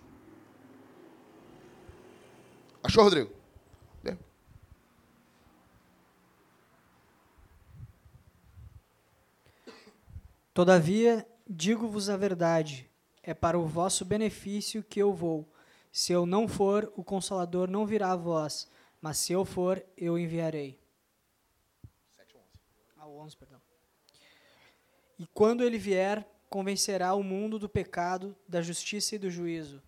[2.83, 3.33] Achou, Rodrigo?
[10.53, 12.89] Todavia, digo-vos a verdade,
[13.25, 15.53] é para o vosso benefício que eu vou.
[15.91, 18.69] Se eu não for, o Consolador não virá a vós,
[19.01, 20.84] mas se eu for, eu enviarei.
[23.25, 23.61] 11, perdão.
[25.19, 29.83] E quando ele vier, convencerá o mundo do pecado, da justiça e do juízo.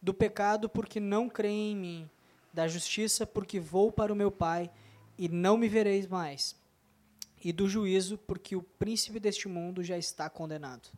[0.00, 2.10] Do pecado, porque não creem em mim.
[2.52, 4.70] Da justiça, porque vou para o meu Pai
[5.18, 6.56] e não me vereis mais.
[7.44, 10.88] E do juízo, porque o príncipe deste mundo já está condenado.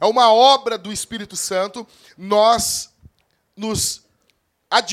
[0.00, 2.92] É uma obra do Espírito Santo nós
[3.56, 4.02] nos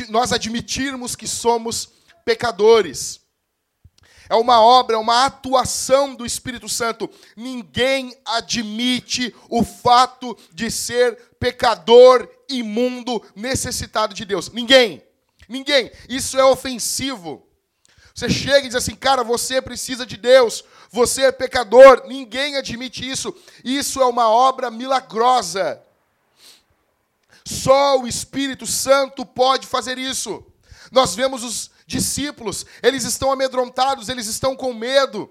[0.09, 1.93] nós admitirmos que somos
[2.25, 3.18] pecadores
[4.29, 7.09] é uma obra, é uma atuação do Espírito Santo.
[7.35, 14.51] Ninguém admite o fato de ser pecador, imundo, necessitado de Deus.
[14.51, 15.03] Ninguém.
[15.49, 15.91] Ninguém.
[16.07, 17.43] Isso é ofensivo.
[18.13, 22.03] Você chega e diz assim, cara, você precisa de Deus, você é pecador.
[22.05, 23.33] Ninguém admite isso.
[23.63, 25.81] Isso é uma obra milagrosa.
[27.43, 30.45] Só o Espírito Santo pode fazer isso.
[30.91, 35.27] Nós vemos os discípulos, eles estão amedrontados, eles estão com medo.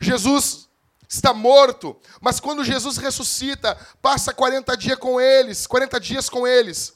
[0.00, 0.68] Jesus
[1.08, 6.94] está morto, mas quando Jesus ressuscita, passa 40 dias com eles, 40 dias com eles.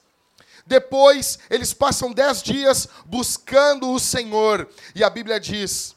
[0.67, 4.69] Depois, eles passam 10 dias buscando o Senhor.
[4.97, 5.95] E a Bíblia diz: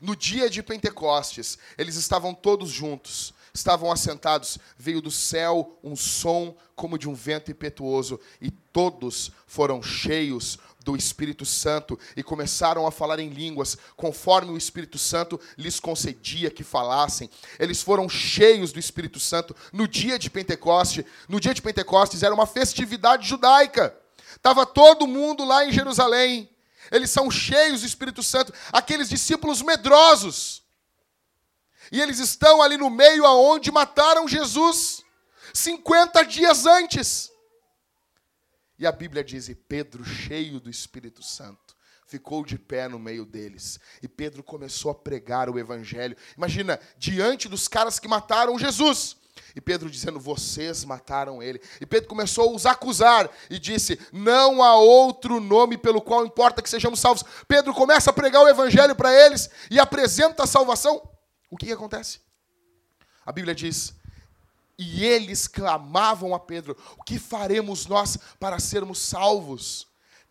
[0.00, 6.56] no dia de Pentecostes, eles estavam todos juntos, estavam assentados, veio do céu um som
[6.76, 10.58] como de um vento impetuoso, e todos foram cheios
[10.90, 16.50] do Espírito Santo e começaram a falar em línguas, conforme o Espírito Santo lhes concedia
[16.50, 17.30] que falassem.
[17.58, 21.06] Eles foram cheios do Espírito Santo no dia de Pentecoste.
[21.28, 23.96] No dia de Pentecostes era uma festividade judaica.
[24.34, 26.50] Estava todo mundo lá em Jerusalém.
[26.90, 30.62] Eles são cheios do Espírito Santo, aqueles discípulos medrosos.
[31.92, 35.02] E eles estão ali no meio aonde mataram Jesus
[35.54, 37.29] 50 dias antes.
[38.80, 43.26] E a Bíblia diz: e Pedro, cheio do Espírito Santo, ficou de pé no meio
[43.26, 43.78] deles.
[44.02, 46.16] E Pedro começou a pregar o Evangelho.
[46.34, 49.18] Imagina, diante dos caras que mataram Jesus.
[49.54, 51.60] E Pedro dizendo: Vocês mataram ele.
[51.78, 56.62] E Pedro começou a os acusar e disse: Não há outro nome pelo qual importa
[56.62, 57.22] que sejamos salvos.
[57.46, 61.06] Pedro começa a pregar o evangelho para eles e apresenta a salvação.
[61.50, 62.20] O que, que acontece?
[63.26, 63.99] A Bíblia diz:
[64.82, 69.86] E eles clamavam a Pedro: O que faremos nós para sermos salvos?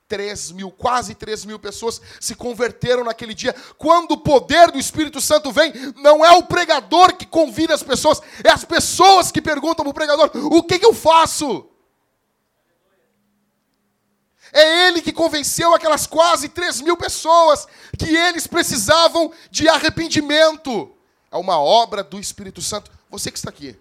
[0.07, 3.55] 3 mil, quase 3 mil pessoas se converteram naquele dia.
[3.77, 8.19] Quando o poder do Espírito Santo vem, não é o pregador que convida as pessoas,
[8.43, 11.69] é as pessoas que perguntam para o pregador: o que, que eu faço?
[14.51, 17.67] É ele que convenceu aquelas quase 3 mil pessoas
[17.99, 20.91] que eles precisavam de arrependimento.
[21.31, 22.89] É uma obra do Espírito Santo.
[23.11, 23.77] Você que está aqui,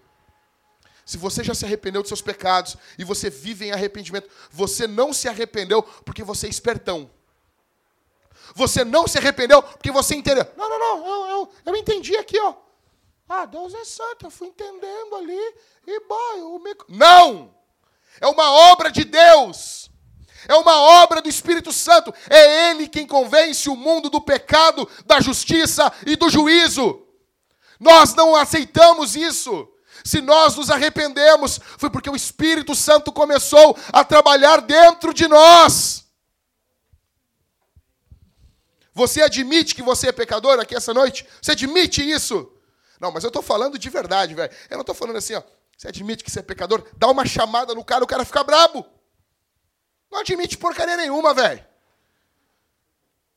[1.09, 5.11] se você já se arrependeu dos seus pecados e você vive em arrependimento, você não
[5.11, 7.11] se arrependeu porque você é espertão.
[8.55, 10.47] Você não se arrependeu porque você entendeu.
[10.55, 12.53] Não, não, não, eu, eu, eu entendi aqui, ó.
[13.27, 15.55] Ah, Deus é santo, eu fui entendendo ali
[15.87, 16.77] e boy, eu me...
[16.91, 17.55] Não!
[18.21, 19.91] É uma obra de Deus.
[20.47, 22.13] É uma obra do Espírito Santo.
[22.29, 27.03] É Ele quem convence o mundo do pecado, da justiça e do juízo.
[27.81, 29.73] Nós não aceitamos isso.
[30.09, 36.07] Se nós nos arrependemos, foi porque o Espírito Santo começou a trabalhar dentro de nós.
[38.95, 41.29] Você admite que você é pecador aqui essa noite?
[41.43, 42.51] Você admite isso?
[42.99, 44.51] Não, mas eu estou falando de verdade, velho.
[44.71, 45.43] Eu não estou falando assim, ó.
[45.77, 46.89] Você admite que você é pecador?
[46.97, 48.87] Dá uma chamada no cara, o cara fica brabo.
[50.11, 51.63] Não admite porcaria nenhuma, velho.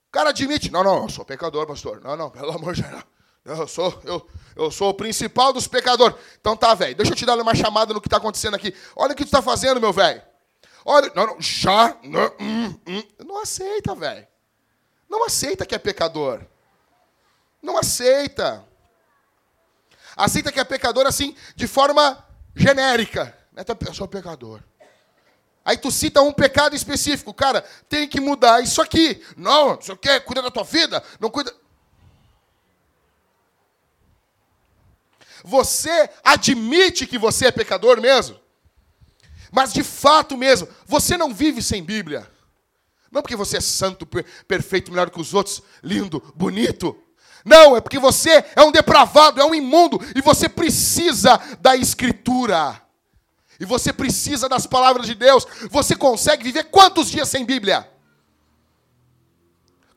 [0.08, 0.72] O cara admite.
[0.72, 2.00] Não, não, eu sou pecador, pastor.
[2.00, 3.04] Não, não, pelo amor de Deus.
[3.44, 6.16] Eu sou, eu, eu sou o principal dos pecadores.
[6.40, 6.96] Então tá, velho.
[6.96, 8.74] Deixa eu te dar uma chamada no que está acontecendo aqui.
[8.96, 10.22] Olha o que tu está fazendo, meu velho.
[10.86, 11.98] Olha, não, não, já.
[12.04, 13.04] Não, hum, hum.
[13.26, 14.28] não aceita, velho.
[15.10, 16.42] Não aceita que é pecador.
[17.62, 18.66] Não aceita.
[20.16, 22.24] Aceita que é pecador assim, de forma
[22.56, 23.36] genérica.
[23.88, 24.62] Eu sou pecador.
[25.64, 27.34] Aí tu cita um pecado específico.
[27.34, 29.24] Cara, tem que mudar isso aqui.
[29.38, 31.04] Não, você quer cuida da tua vida?
[31.20, 31.54] Não cuida.
[35.44, 38.40] Você admite que você é pecador mesmo?
[39.52, 42.30] Mas de fato mesmo, você não vive sem Bíblia.
[43.12, 44.08] Não porque você é santo,
[44.48, 46.98] perfeito, melhor que os outros, lindo, bonito.
[47.44, 52.82] Não, é porque você é um depravado, é um imundo, e você precisa da Escritura.
[53.60, 55.46] E você precisa das palavras de Deus.
[55.70, 57.88] Você consegue viver quantos dias sem Bíblia?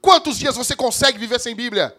[0.00, 1.96] Quantos dias você consegue viver sem Bíblia?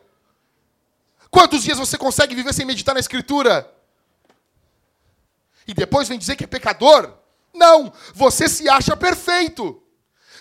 [1.36, 3.69] Quantos dias você consegue viver sem meditar na Escritura?
[5.67, 7.13] E depois vem dizer que é pecador?
[7.54, 9.84] Não, você se acha perfeito.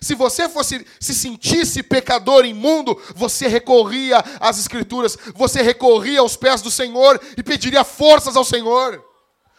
[0.01, 6.63] Se você fosse se sentisse pecador imundo, você recorria às escrituras, você recorria aos pés
[6.63, 9.05] do Senhor e pediria forças ao Senhor.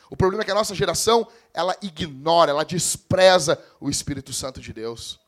[0.10, 4.72] O problema é que a nossa geração, ela ignora, ela despreza o Espírito Santo de
[4.72, 5.20] Deus.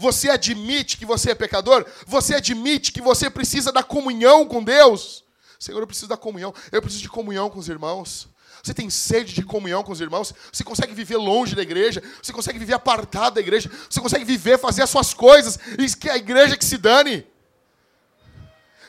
[0.00, 1.84] Você admite que você é pecador?
[2.06, 5.22] Você admite que você precisa da comunhão com Deus?
[5.58, 6.54] Senhor, eu preciso da comunhão.
[6.72, 8.26] Eu preciso de comunhão com os irmãos.
[8.62, 10.32] Você tem sede de comunhão com os irmãos?
[10.50, 12.02] Você consegue viver longe da igreja?
[12.22, 13.70] Você consegue viver apartado da igreja?
[13.90, 17.26] Você consegue viver, fazer as suas coisas e que a igreja que se dane?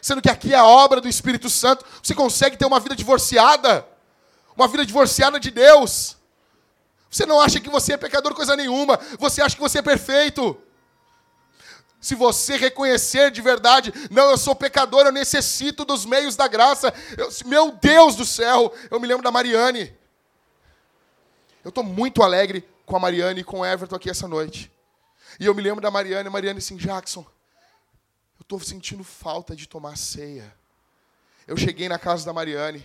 [0.01, 1.83] Sendo que aqui é a obra do Espírito Santo.
[2.01, 3.85] Você consegue ter uma vida divorciada?
[4.55, 6.15] Uma vida divorciada de Deus?
[7.09, 8.97] Você não acha que você é pecador coisa nenhuma.
[9.19, 10.57] Você acha que você é perfeito.
[12.01, 16.91] Se você reconhecer de verdade, não, eu sou pecador, eu necessito dos meios da graça.
[17.15, 19.95] Eu, meu Deus do céu, eu me lembro da Mariane.
[21.63, 24.71] Eu estou muito alegre com a Mariane e com o Everton aqui essa noite.
[25.39, 29.67] E eu me lembro da Mariane, a Mariane assim, Jackson, eu estou sentindo falta de
[29.67, 30.51] tomar ceia.
[31.47, 32.83] Eu cheguei na casa da Mariane,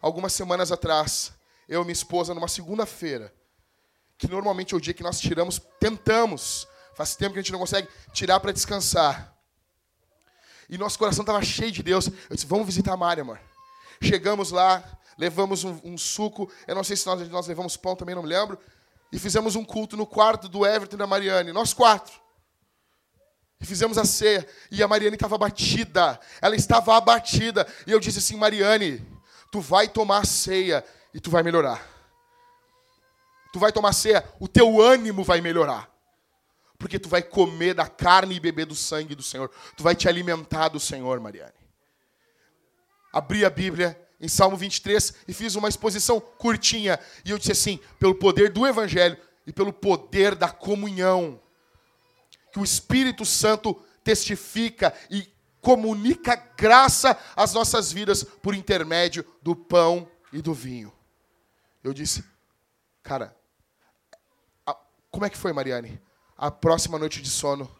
[0.00, 1.30] algumas semanas atrás,
[1.68, 3.34] eu e minha esposa, numa segunda-feira,
[4.16, 6.66] que normalmente é o dia que nós tiramos, tentamos,
[6.96, 9.36] faz tempo que a gente não consegue tirar para descansar.
[10.68, 12.06] E nosso coração estava cheio de Deus.
[12.06, 13.38] Eu disse, vamos visitar a Mari, amor.
[14.02, 14.82] Chegamos lá,
[15.18, 18.28] levamos um, um, suco, eu não sei se nós, nós levamos pão também, não me
[18.28, 18.58] lembro,
[19.12, 22.14] e fizemos um culto no quarto do Everton e da Mariane, nós quatro.
[23.60, 28.18] E fizemos a ceia, e a Mariane estava abatida, ela estava abatida, e eu disse
[28.18, 29.06] assim, Mariane,
[29.52, 31.86] tu vai tomar a ceia e tu vai melhorar.
[33.52, 35.95] Tu vai tomar ceia, o teu ânimo vai melhorar.
[36.78, 39.50] Porque tu vai comer da carne e beber do sangue do Senhor.
[39.76, 41.52] Tu vai te alimentar do Senhor, Mariane.
[43.12, 46.98] Abri a Bíblia em Salmo 23 e fiz uma exposição curtinha.
[47.24, 49.16] E eu disse assim: pelo poder do Evangelho
[49.46, 51.40] e pelo poder da comunhão,
[52.52, 55.28] que o Espírito Santo testifica e
[55.60, 60.92] comunica graça às nossas vidas por intermédio do pão e do vinho.
[61.82, 62.24] Eu disse,
[63.02, 63.36] cara,
[65.10, 66.00] como é que foi, Mariane?
[66.36, 67.70] A próxima noite de sono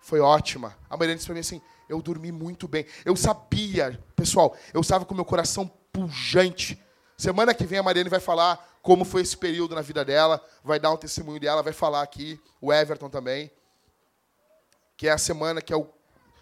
[0.00, 0.76] foi ótima.
[0.90, 2.86] A Mariane disse para mim assim: eu dormi muito bem.
[3.04, 6.82] Eu sabia, pessoal, eu estava com meu coração pujante.
[7.16, 10.80] Semana que vem a Mariane vai falar como foi esse período na vida dela, vai
[10.80, 13.50] dar um testemunho dela, vai falar aqui, o Everton também,
[14.96, 15.88] que é a semana que é o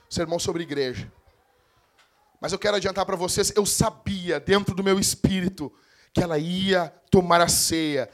[0.09, 1.13] sermão sobre igreja.
[2.41, 5.71] Mas eu quero adiantar para vocês, eu sabia dentro do meu espírito
[6.15, 8.09] que ela ia tomar a ceia,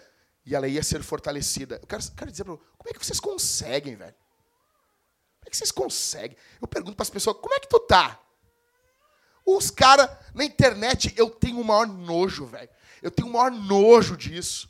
[0.46, 1.80] e ela ia ser fortalecida.
[1.82, 4.14] Eu quero, quero dizer para vocês, como é que vocês conseguem, velho?
[5.40, 6.36] Como é que vocês conseguem?
[6.62, 8.20] Eu pergunto para as pessoas, como é que tu tá?
[9.44, 12.70] Os caras na internet, eu tenho o maior nojo, velho.
[13.02, 14.68] Eu tenho o maior nojo disso.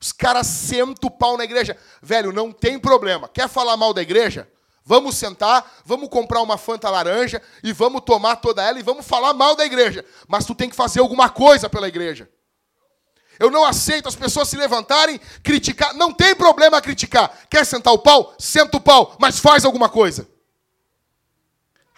[0.00, 1.76] Os caras sentam o pau na igreja.
[2.00, 3.28] Velho, não tem problema.
[3.28, 4.50] Quer falar mal da igreja?
[4.84, 9.32] Vamos sentar, vamos comprar uma Fanta laranja e vamos tomar toda ela e vamos falar
[9.32, 10.04] mal da igreja.
[10.28, 12.28] Mas tu tem que fazer alguma coisa pela igreja.
[13.38, 15.94] Eu não aceito as pessoas se levantarem, criticar.
[15.94, 17.46] Não tem problema criticar.
[17.50, 18.34] Quer sentar o pau?
[18.38, 20.28] Senta o pau, mas faz alguma coisa.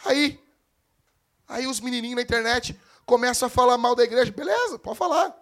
[0.05, 0.41] Aí,
[1.49, 4.32] aí os menininhos na internet começam a falar mal da igreja.
[4.32, 5.34] Beleza, pode falar.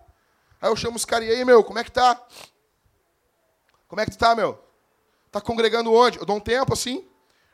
[0.61, 2.21] Aí eu chamo os caras, e aí, meu, como é que tá?
[3.87, 4.59] Como é que tu tá, meu?
[5.31, 6.19] Tá congregando onde?
[6.19, 7.07] Eu dou um tempo assim,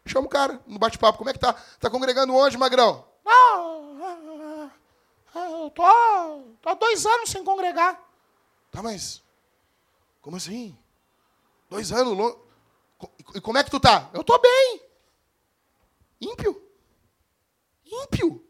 [0.06, 1.18] chamo o cara no bate-papo.
[1.18, 1.54] Como é que tá?
[1.78, 3.04] Tá congregando onde, magrão?
[3.26, 4.70] Ah,
[5.34, 5.82] eu tô,
[6.62, 8.00] tô há dois anos sem congregar.
[8.70, 9.22] Tá, mas
[10.20, 10.76] como assim?
[11.68, 12.36] Dois anos longe.
[13.34, 14.10] E como é que tu tá?
[14.12, 14.82] Eu tô bem.
[16.20, 16.62] Ímpio.
[17.84, 18.44] Ímpio.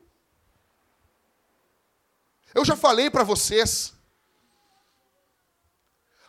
[2.55, 3.95] Eu já falei para vocês.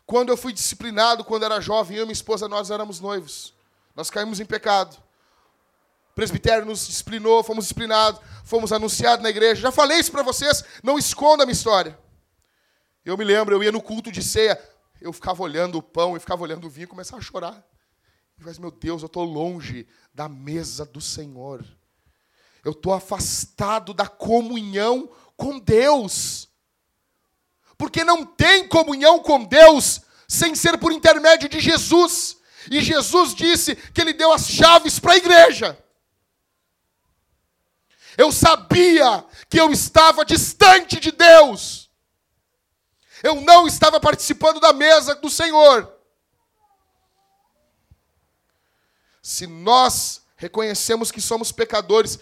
[0.06, 3.54] Quando eu fui disciplinado, quando era jovem, eu e minha esposa, nós éramos noivos.
[3.96, 5.02] Nós caímos em pecado.
[6.12, 9.62] O presbitério nos disciplinou, fomos disciplinados, fomos anunciados na igreja.
[9.62, 11.98] Já falei isso para vocês, não esconda a minha história.
[13.04, 14.62] Eu me lembro, eu ia no culto de ceia,
[14.99, 17.66] eu ficava olhando o pão e ficava olhando o vinho e começava a chorar.
[18.39, 21.64] Eu meu Deus, eu estou longe da mesa do Senhor.
[22.64, 26.49] Eu estou afastado da comunhão com Deus.
[27.78, 32.38] Porque não tem comunhão com Deus sem ser por intermédio de Jesus.
[32.70, 35.78] E Jesus disse que ele deu as chaves para a igreja.
[38.18, 41.81] Eu sabia que eu estava distante de Deus.
[43.24, 45.92] Eu não estava participando da mesa do Senhor.
[49.22, 52.20] Se nós reconhecemos que somos pecadores,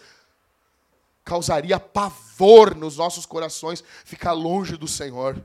[1.24, 5.42] causaria pavor nos nossos corações ficar longe do Senhor.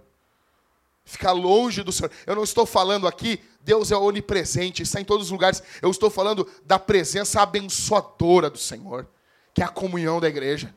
[1.05, 2.11] Ficar longe do Senhor.
[2.27, 5.63] Eu não estou falando aqui, Deus é onipresente, está em todos os lugares.
[5.81, 9.07] Eu estou falando da presença abençoadora do Senhor,
[9.53, 10.75] que é a comunhão da igreja.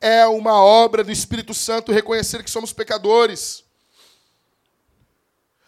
[0.00, 3.64] É uma obra do Espírito Santo reconhecer que somos pecadores.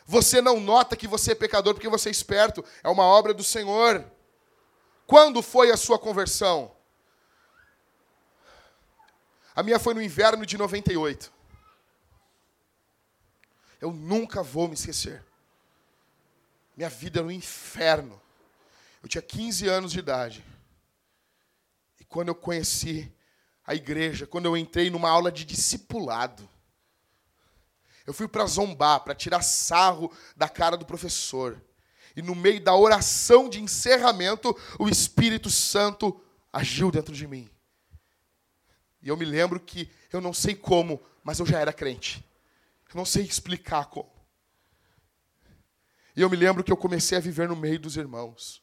[0.05, 3.45] Você não nota que você é pecador porque você é esperto, é uma obra do
[3.45, 4.05] Senhor.
[5.07, 6.75] Quando foi a sua conversão?
[9.55, 11.33] A minha foi no inverno de 98.
[13.81, 15.25] Eu nunca vou me esquecer.
[16.77, 18.21] Minha vida era um inferno.
[19.03, 20.45] Eu tinha 15 anos de idade.
[21.99, 23.13] E quando eu conheci
[23.69, 26.49] a igreja, quando eu entrei numa aula de discipulado.
[28.07, 31.63] Eu fui para zombar, para tirar sarro da cara do professor.
[32.17, 36.19] E no meio da oração de encerramento, o Espírito Santo
[36.51, 37.47] agiu dentro de mim.
[39.03, 42.25] E eu me lembro que, eu não sei como, mas eu já era crente.
[42.89, 44.11] Eu não sei explicar como.
[46.17, 48.63] E eu me lembro que eu comecei a viver no meio dos irmãos,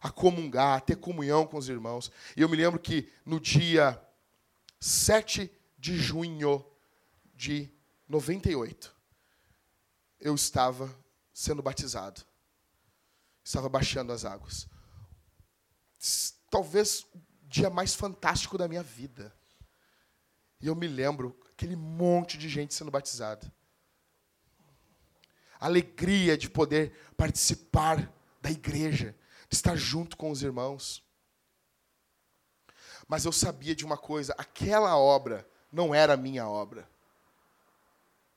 [0.00, 2.10] a comungar, a ter comunhão com os irmãos.
[2.34, 4.02] E eu me lembro que no dia
[4.80, 6.64] 7 de junho
[7.34, 7.70] de
[8.08, 8.94] 98,
[10.20, 10.94] eu estava
[11.32, 12.22] sendo batizado.
[13.44, 14.66] Estava baixando as águas.
[16.50, 19.34] Talvez o dia mais fantástico da minha vida.
[20.60, 23.52] E eu me lembro aquele monte de gente sendo batizada.
[25.60, 28.12] Alegria de poder participar
[28.42, 29.14] da igreja,
[29.48, 31.05] de estar junto com os irmãos.
[33.08, 36.88] Mas eu sabia de uma coisa: aquela obra não era minha obra.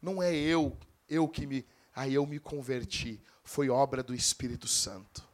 [0.02, 0.78] Não é eu,
[1.10, 1.66] eu que me.
[1.96, 3.22] Aí eu me converti.
[3.44, 5.28] Foi obra do Espírito Santo.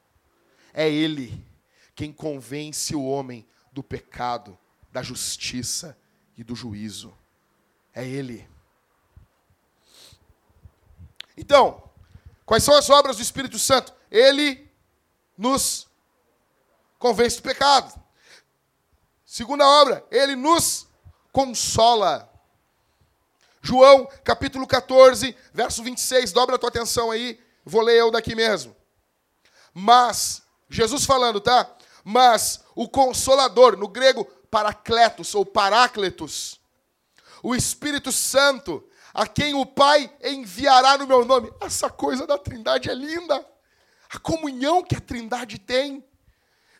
[0.73, 1.45] É Ele
[1.95, 4.57] quem convence o homem do pecado,
[4.91, 5.97] da justiça
[6.37, 7.13] e do juízo.
[7.93, 8.47] É Ele.
[11.37, 11.83] Então,
[12.45, 13.93] quais são as obras do Espírito Santo?
[14.09, 14.69] Ele
[15.37, 15.87] nos
[16.97, 18.04] convence do pecado.
[19.35, 20.87] Segunda obra, ele nos
[21.29, 22.31] consola.
[23.61, 28.73] João, capítulo 14, verso 26, dobra a tua atenção aí, vou ler eu daqui mesmo.
[29.73, 31.69] Mas, Jesus falando, tá?
[32.01, 36.57] Mas o consolador, no grego paracletos ou parácletos,
[37.43, 41.51] o Espírito Santo, a quem o Pai enviará no meu nome.
[41.59, 43.45] Essa coisa da Trindade é linda.
[44.09, 46.01] A comunhão que a Trindade tem.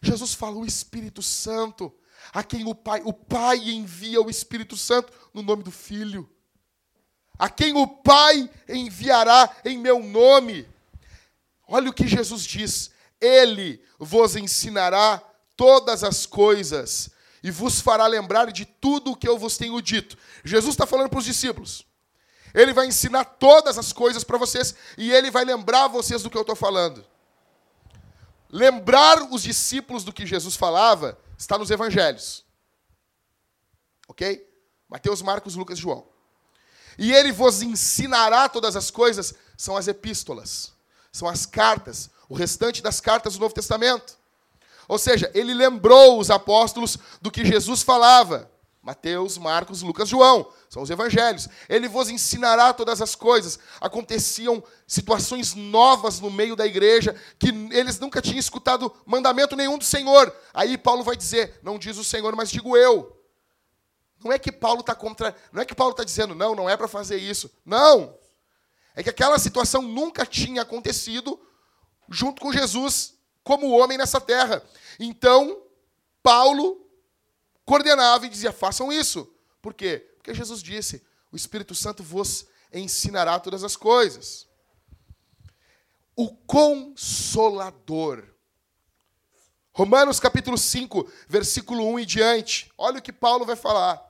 [0.02, 1.94] Jesus fala o Espírito Santo,
[2.36, 6.30] a quem o Pai, o Pai envia o Espírito Santo no nome do Filho
[7.38, 10.68] a quem o Pai enviará em meu nome.
[11.68, 15.22] Olha o que Jesus diz: Ele vos ensinará
[15.56, 17.10] todas as coisas
[17.44, 20.18] e vos fará lembrar de tudo o que eu vos tenho dito.
[20.44, 21.86] Jesus está falando para os discípulos.
[22.54, 26.38] Ele vai ensinar todas as coisas para vocês e ele vai lembrar vocês do que
[26.38, 27.06] eu estou falando.
[28.50, 32.46] Lembrar os discípulos do que Jesus falava está nos evangelhos.
[34.08, 34.48] Ok?
[34.88, 36.08] Mateus, Marcos, Lucas e João.
[36.98, 40.72] E ele vos ensinará todas as coisas, são as epístolas,
[41.12, 44.18] são as cartas, o restante das cartas do Novo Testamento.
[44.88, 48.50] Ou seja, ele lembrou os apóstolos do que Jesus falava.
[48.82, 51.48] Mateus, Marcos, Lucas, João, são os evangelhos.
[51.70, 53.58] Ele vos ensinará todas as coisas.
[53.80, 59.86] Aconteciam situações novas no meio da igreja que eles nunca tinham escutado mandamento nenhum do
[59.86, 60.36] Senhor.
[60.54, 63.18] Aí Paulo vai dizer: Não diz o Senhor, mas digo eu.
[64.22, 66.76] Não é que Paulo está contra, não é que Paulo está dizendo não, não é
[66.76, 67.50] para fazer isso.
[67.66, 68.14] Não.
[68.94, 71.40] É que aquela situação nunca tinha acontecido
[72.10, 73.14] junto com Jesus
[73.46, 74.62] como homem nessa terra.
[75.00, 75.64] Então,
[76.22, 76.86] Paulo
[77.64, 79.34] coordenava e dizia: façam isso.
[79.62, 80.15] Por quê?
[80.26, 84.48] Porque Jesus disse: o Espírito Santo vos ensinará todas as coisas.
[86.16, 88.28] O consolador.
[89.72, 92.72] Romanos capítulo 5, versículo 1 e diante.
[92.76, 94.04] Olha o que Paulo vai falar.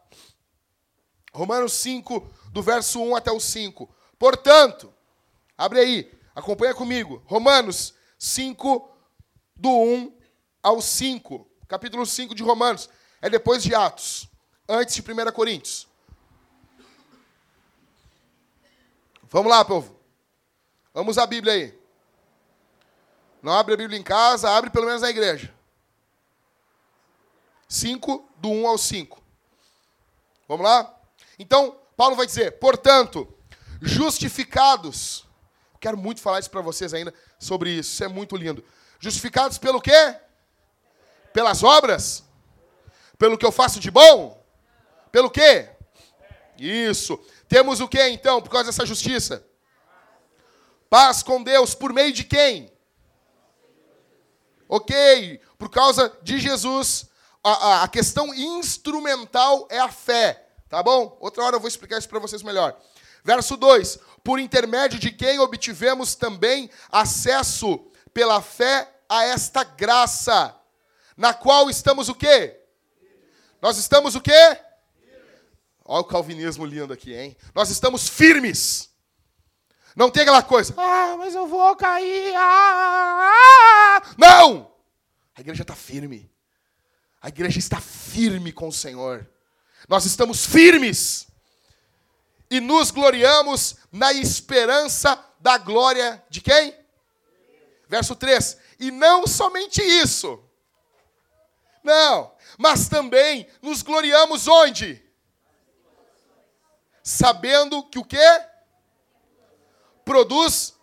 [1.33, 3.93] Romanos 5, do verso 1 até o 5.
[4.17, 4.93] Portanto,
[5.57, 7.21] abre aí, acompanha comigo.
[7.25, 8.89] Romanos 5,
[9.53, 10.17] do 1
[10.63, 11.45] ao 5.
[11.67, 12.89] Capítulo 5 de Romanos.
[13.21, 14.29] É depois de Atos,
[14.69, 15.93] antes de 1 Coríntios.
[19.35, 19.99] Vamos lá, povo.
[20.93, 21.77] Vamos à Bíblia aí.
[23.41, 25.53] Não abre a Bíblia em casa, abre pelo menos na igreja.
[27.67, 29.21] 5, do 1 ao 5.
[30.47, 30.97] Vamos lá?
[31.37, 33.27] Então, Paulo vai dizer, portanto,
[33.81, 35.27] justificados.
[35.81, 37.91] Quero muito falar isso para vocês ainda sobre isso.
[37.91, 38.63] Isso é muito lindo.
[38.99, 40.15] Justificados pelo quê?
[41.33, 42.23] Pelas obras?
[43.17, 44.41] Pelo que eu faço de bom?
[45.11, 45.71] Pelo quê?
[46.57, 47.19] Isso.
[47.47, 49.45] Temos o que então, por causa dessa justiça?
[50.89, 52.71] Paz com Deus por meio de quem?
[54.67, 57.07] Ok, por causa de Jesus.
[57.43, 60.47] A, a, a questão instrumental é a fé.
[60.67, 61.15] Tá bom?
[61.19, 62.75] Outra hora eu vou explicar isso para vocês melhor.
[63.23, 70.55] Verso 2: Por intermédio de quem obtivemos também acesso pela fé a esta graça,
[71.15, 72.59] na qual estamos o quê?
[73.61, 74.59] Nós estamos o quê?
[75.87, 77.37] Olha o calvinismo lindo aqui, hein?
[77.53, 78.89] Nós estamos firmes.
[79.95, 82.33] Não tem aquela coisa, ah, mas eu vou cair.
[82.35, 84.15] Ah, ah.
[84.17, 84.73] Não!
[85.35, 86.29] A igreja está firme.
[87.21, 89.29] A igreja está firme com o Senhor.
[89.87, 91.27] Nós estamos firmes
[92.49, 96.75] e nos gloriamos na esperança da glória de quem?
[97.87, 98.57] Verso 3.
[98.79, 100.43] E não somente isso.
[101.83, 105.04] Não, mas também nos gloriamos onde?
[107.05, 108.17] Sabendo que o quê?
[110.05, 110.75] produz.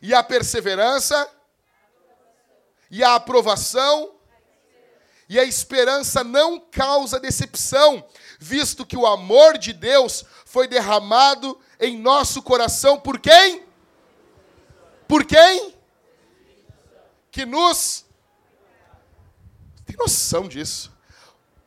[0.00, 1.28] E a perseverança.
[2.90, 4.14] E a aprovação.
[5.28, 8.06] E a esperança não causa decepção,
[8.38, 13.66] visto que o amor de Deus foi derramado em nosso coração por quem?
[15.08, 15.74] Por quem?
[17.30, 18.04] Que nos.
[19.86, 20.92] Tem noção disso?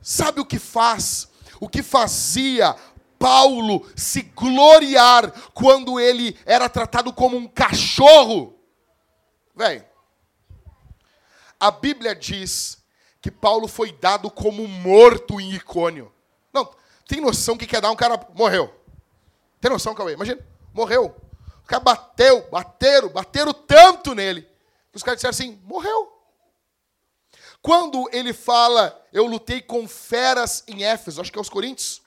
[0.03, 1.27] Sabe o que faz?
[1.59, 2.75] O que fazia
[3.19, 8.57] Paulo se gloriar quando ele era tratado como um cachorro?
[9.55, 9.85] Velho,
[11.59, 12.83] a Bíblia diz
[13.21, 16.13] que Paulo foi dado como morto em Icônio.
[16.53, 16.69] Não,
[17.07, 18.73] tem noção que quer dar um cara morreu.
[19.59, 20.13] Tem noção, Cauê?
[20.13, 21.15] Imagina, morreu.
[21.63, 24.43] O cara bateu, bateram, bateram tanto nele,
[24.91, 26.13] que os caras disseram assim, morreu.
[27.61, 32.01] Quando ele fala, eu lutei com feras em Éfeso, acho que é os Coríntios,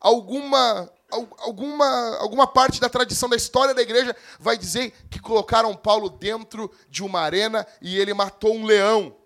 [0.00, 0.90] alguma,
[1.38, 6.70] alguma, alguma parte da tradição da história da igreja vai dizer que colocaram Paulo dentro
[6.88, 9.16] de uma arena e ele matou um leão.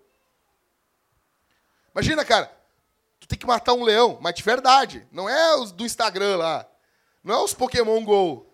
[1.93, 2.51] Imagina, cara,
[3.19, 6.65] tu tem que matar um leão, mas de verdade, não é os do Instagram lá,
[7.23, 8.47] não é os Pokémon Go.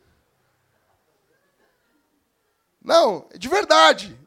[2.82, 4.18] Não, é de verdade.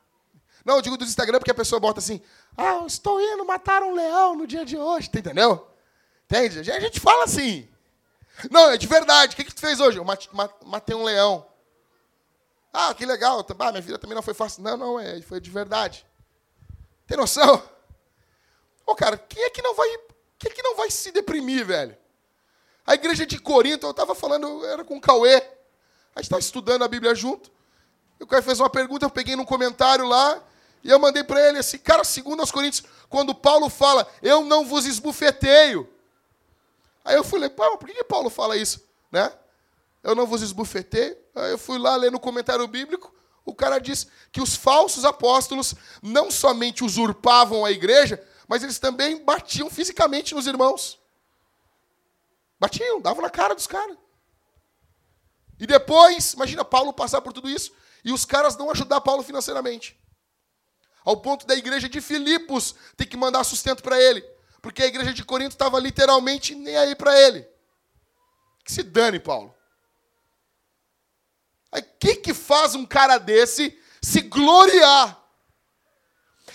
[0.64, 2.20] Não, eu digo do Instagram porque a pessoa bota assim,
[2.56, 5.66] ah, estou indo matar um leão no dia de hoje, entendeu?
[6.26, 6.70] Entende?
[6.70, 7.68] A gente fala assim.
[8.50, 9.34] Não, é de verdade.
[9.34, 9.98] O que, que tu fez hoje?
[9.98, 10.04] Eu
[10.64, 11.46] matei um leão.
[12.72, 13.44] Ah, que legal.
[13.58, 14.62] Ah, minha vida também não foi fácil.
[14.62, 16.06] Não, não, é, foi de verdade.
[17.06, 17.62] Tem noção?
[18.86, 19.88] Ô, cara, quem é que não vai,
[20.38, 21.96] quem é que não vai se deprimir, velho?
[22.86, 25.36] A igreja de Corinto, eu estava falando, era com o Cauê.
[25.36, 27.50] A gente estava estudando a Bíblia junto.
[28.18, 30.42] E o Cauê fez uma pergunta, eu peguei num comentário lá,
[30.82, 34.64] e eu mandei para ele assim, cara, segundo aos Coríntios, quando Paulo fala, eu não
[34.64, 35.88] vos esbufeteio.
[37.04, 38.86] Aí eu falei, pô, por que Paulo fala isso?
[39.10, 39.32] Né?
[40.02, 41.16] Eu não vos esbufeteio.
[41.34, 45.74] Aí eu fui lá ler no comentário bíblico, o cara diz que os falsos apóstolos
[46.02, 50.98] não somente usurpavam a igreja, mas eles também batiam fisicamente nos irmãos.
[52.58, 53.96] Batiam, davam na cara dos caras.
[55.58, 57.72] E depois, imagina Paulo passar por tudo isso
[58.04, 59.98] e os caras não ajudar Paulo financeiramente.
[61.04, 64.24] Ao ponto da igreja de Filipos ter que mandar sustento para ele.
[64.60, 67.46] Porque a igreja de Corinto estava literalmente nem aí para ele.
[68.64, 69.54] Que se dane, Paulo.
[71.72, 75.18] O que, que faz um cara desse se gloriar?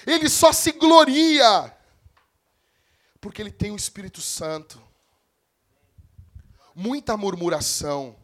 [0.05, 1.75] Ele só se gloria
[3.25, 4.79] porque ele tem o Espírito Santo.
[6.75, 8.15] Muita murmuração.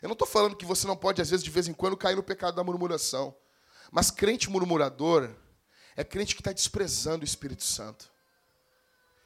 [0.00, 2.16] Eu não estou falando que você não pode, às vezes, de vez em quando, cair
[2.16, 3.36] no pecado da murmuração.
[3.92, 5.30] Mas crente murmurador
[5.94, 8.09] é crente que está desprezando o Espírito Santo.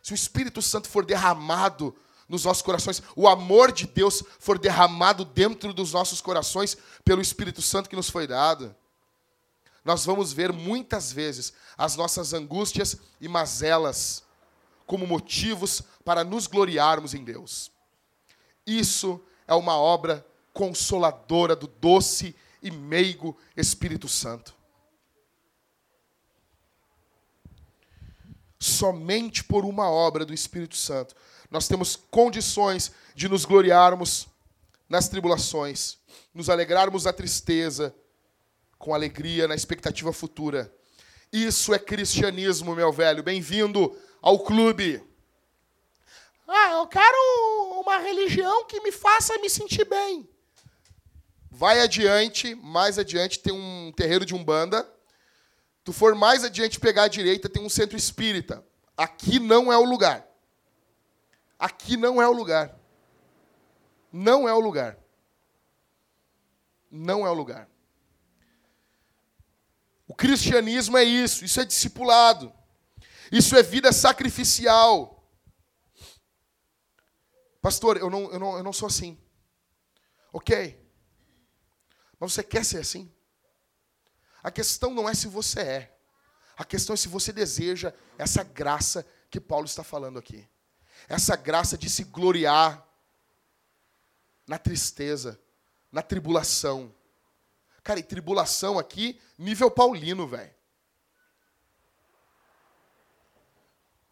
[0.04, 1.96] Se o Espírito Santo for derramado
[2.28, 7.62] nos nossos corações, o amor de Deus for derramado dentro dos nossos corações pelo Espírito
[7.62, 8.76] Santo que nos foi dado,
[9.82, 14.22] nós vamos ver muitas vezes as nossas angústias e mazelas
[14.86, 17.70] como motivos para nos gloriarmos em Deus.
[18.66, 24.53] Isso é uma obra consoladora do doce e meigo Espírito Santo.
[28.64, 31.14] Somente por uma obra do Espírito Santo.
[31.50, 34.26] Nós temos condições de nos gloriarmos
[34.88, 35.98] nas tribulações,
[36.32, 37.94] nos alegrarmos na tristeza,
[38.78, 40.74] com alegria na expectativa futura.
[41.30, 43.22] Isso é cristianismo, meu velho.
[43.22, 45.02] Bem-vindo ao clube.
[46.48, 50.26] Ah, eu quero uma religião que me faça me sentir bem.
[51.50, 54.93] Vai adiante, mais adiante tem um terreiro de umbanda
[55.84, 58.64] tu for mais adiante pegar a direita, tem um centro espírita.
[58.96, 60.26] Aqui não é o lugar.
[61.58, 62.74] Aqui não é o lugar.
[64.10, 64.98] Não é o lugar.
[66.90, 67.68] Não é o lugar.
[70.08, 72.52] O cristianismo é isso, isso é discipulado.
[73.30, 75.24] Isso é vida sacrificial.
[77.60, 79.18] Pastor, eu não, eu não, eu não sou assim.
[80.32, 80.80] Ok.
[82.18, 83.13] Mas você quer ser assim?
[84.44, 85.96] A questão não é se você é.
[86.54, 90.46] A questão é se você deseja essa graça que Paulo está falando aqui.
[91.08, 92.86] Essa graça de se gloriar
[94.46, 95.40] na tristeza,
[95.90, 96.94] na tribulação.
[97.82, 100.54] Cara, e tribulação aqui, nível paulino, velho.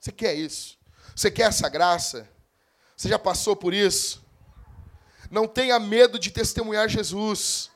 [0.01, 0.79] Você quer isso?
[1.15, 2.27] Você quer essa graça?
[2.97, 4.25] Você já passou por isso?
[5.31, 7.72] Não tenha medo de testemunhar Jesus.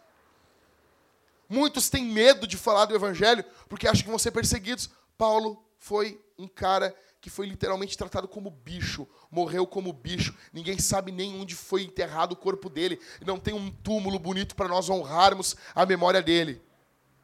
[1.49, 4.91] Muitos têm medo de falar do evangelho porque acham que vão ser perseguidos.
[5.17, 10.33] Paulo foi um cara que foi literalmente tratado como bicho, morreu como bicho.
[10.53, 13.01] Ninguém sabe nem onde foi enterrado o corpo dele.
[13.25, 16.63] Não tem um túmulo bonito para nós honrarmos a memória dele.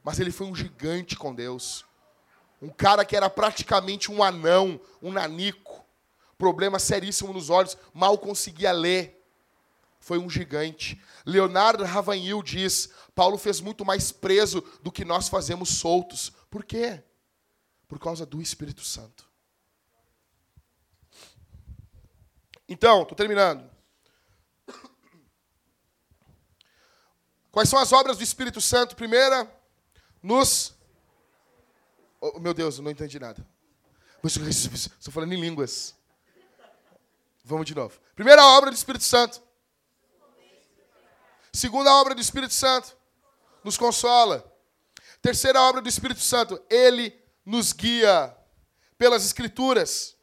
[0.02, 1.84] Mas ele foi um gigante com Deus.
[2.60, 5.84] Um cara que era praticamente um anão, um nanico.
[6.36, 9.21] Problema seríssimo nos olhos, mal conseguia ler.
[10.02, 11.00] Foi um gigante.
[11.24, 16.32] Leonardo Ravanhil diz: Paulo fez muito mais preso do que nós fazemos soltos.
[16.50, 17.00] Por quê?
[17.86, 19.30] Por causa do Espírito Santo.
[22.68, 23.70] Então, estou terminando.
[27.52, 28.96] Quais são as obras do Espírito Santo?
[28.96, 29.48] Primeira,
[30.20, 30.74] nos.
[32.20, 33.46] Oh, meu Deus, eu não entendi nada.
[34.24, 35.94] Estou falando em línguas.
[37.44, 38.00] Vamos de novo.
[38.16, 39.51] Primeira obra do Espírito Santo.
[41.54, 42.96] Segunda obra do Espírito Santo.
[43.62, 44.50] Nos consola.
[45.20, 46.60] Terceira obra do Espírito Santo.
[46.70, 48.34] Ele nos guia
[48.96, 50.16] pelas Escrituras.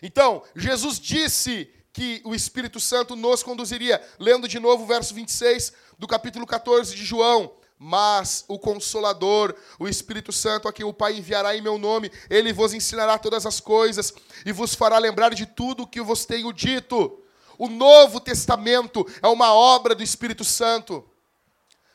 [0.00, 4.02] Então, Jesus disse que o Espírito Santo nos conduziria.
[4.18, 7.54] Lendo de novo o verso 26 do capítulo 14 de João.
[7.78, 12.50] Mas o Consolador, o Espírito Santo, a quem o Pai enviará em meu nome, ele
[12.50, 14.14] vos ensinará todas as coisas
[14.46, 17.22] e vos fará lembrar de tudo o que vos tenho dito.
[17.58, 21.08] O Novo Testamento é uma obra do Espírito Santo.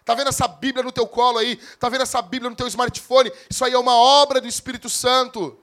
[0.04, 1.56] Tá vendo essa Bíblia no teu colo aí?
[1.80, 3.32] Tá vendo essa Bíblia no teu smartphone?
[3.50, 5.58] Isso aí é uma obra do Espírito Santo.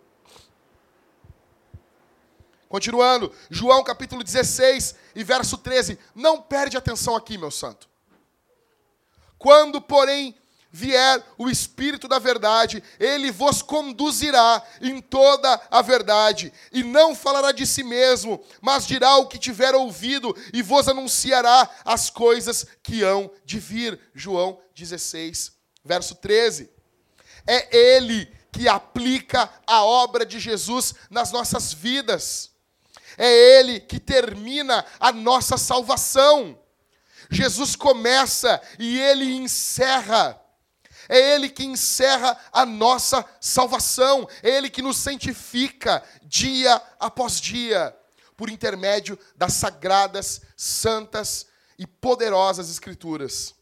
[2.68, 5.98] Continuando, João capítulo 16 e verso 13.
[6.14, 7.88] Não perde atenção aqui, meu santo.
[9.38, 10.37] Quando, porém,
[10.70, 17.52] vier o Espírito da verdade, ele vos conduzirá em toda a verdade, e não falará
[17.52, 23.02] de si mesmo, mas dirá o que tiver ouvido, e vos anunciará as coisas que
[23.02, 23.98] hão de vir.
[24.14, 25.52] João 16,
[25.84, 26.70] verso 13.
[27.46, 32.50] É ele que aplica a obra de Jesus nas nossas vidas.
[33.16, 36.58] É ele que termina a nossa salvação.
[37.30, 40.40] Jesus começa e ele encerra.
[41.08, 44.28] É Ele que encerra a nossa salvação.
[44.42, 47.96] É Ele que nos santifica dia após dia,
[48.36, 51.46] por intermédio das sagradas, santas
[51.78, 53.54] e poderosas Escrituras.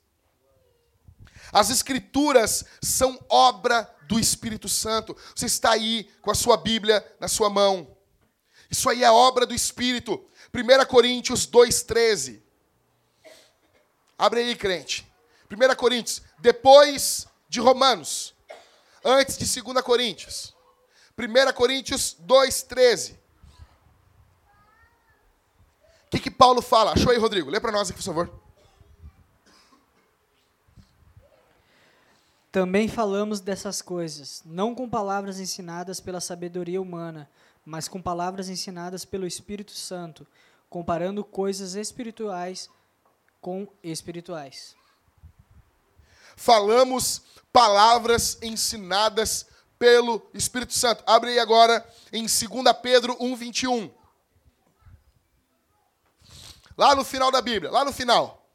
[1.52, 5.16] As Escrituras são obra do Espírito Santo.
[5.34, 7.96] Você está aí com a sua Bíblia na sua mão.
[8.68, 10.28] Isso aí é obra do Espírito.
[10.52, 12.42] 1 Coríntios 2,13.
[14.18, 15.06] Abre aí, crente.
[15.50, 17.26] 1 Coríntios, depois
[17.56, 18.34] de Romanos,
[19.02, 20.54] antes de 2 Coríntios.
[21.18, 23.14] 1 Coríntios 2,13.
[26.06, 26.92] O que, que Paulo fala?
[26.92, 27.50] Achou aí, Rodrigo?
[27.50, 28.30] Lê para nós aqui, por favor.
[32.52, 37.28] Também falamos dessas coisas, não com palavras ensinadas pela sabedoria humana,
[37.64, 40.26] mas com palavras ensinadas pelo Espírito Santo,
[40.68, 42.70] comparando coisas espirituais
[43.40, 44.76] com espirituais.
[46.36, 47.22] Falamos
[47.52, 49.46] palavras ensinadas
[49.78, 51.02] pelo Espírito Santo.
[51.06, 52.38] Abre aí agora em 2
[52.82, 53.94] Pedro 1, 21.
[56.76, 58.46] Lá no final da Bíblia, lá no final.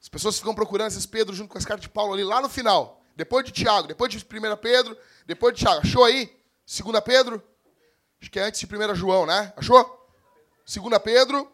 [0.00, 2.48] As pessoas ficam procurando esses Pedro junto com as cartas de Paulo ali, lá no
[2.48, 3.02] final.
[3.16, 4.96] Depois de Tiago, depois de 1 Pedro,
[5.26, 5.80] depois de Tiago.
[5.80, 6.34] Achou aí?
[6.66, 7.42] 2 Pedro?
[8.20, 9.52] Acho que é antes de 1 João, né?
[9.56, 10.08] Achou?
[10.64, 11.50] 2 Pedro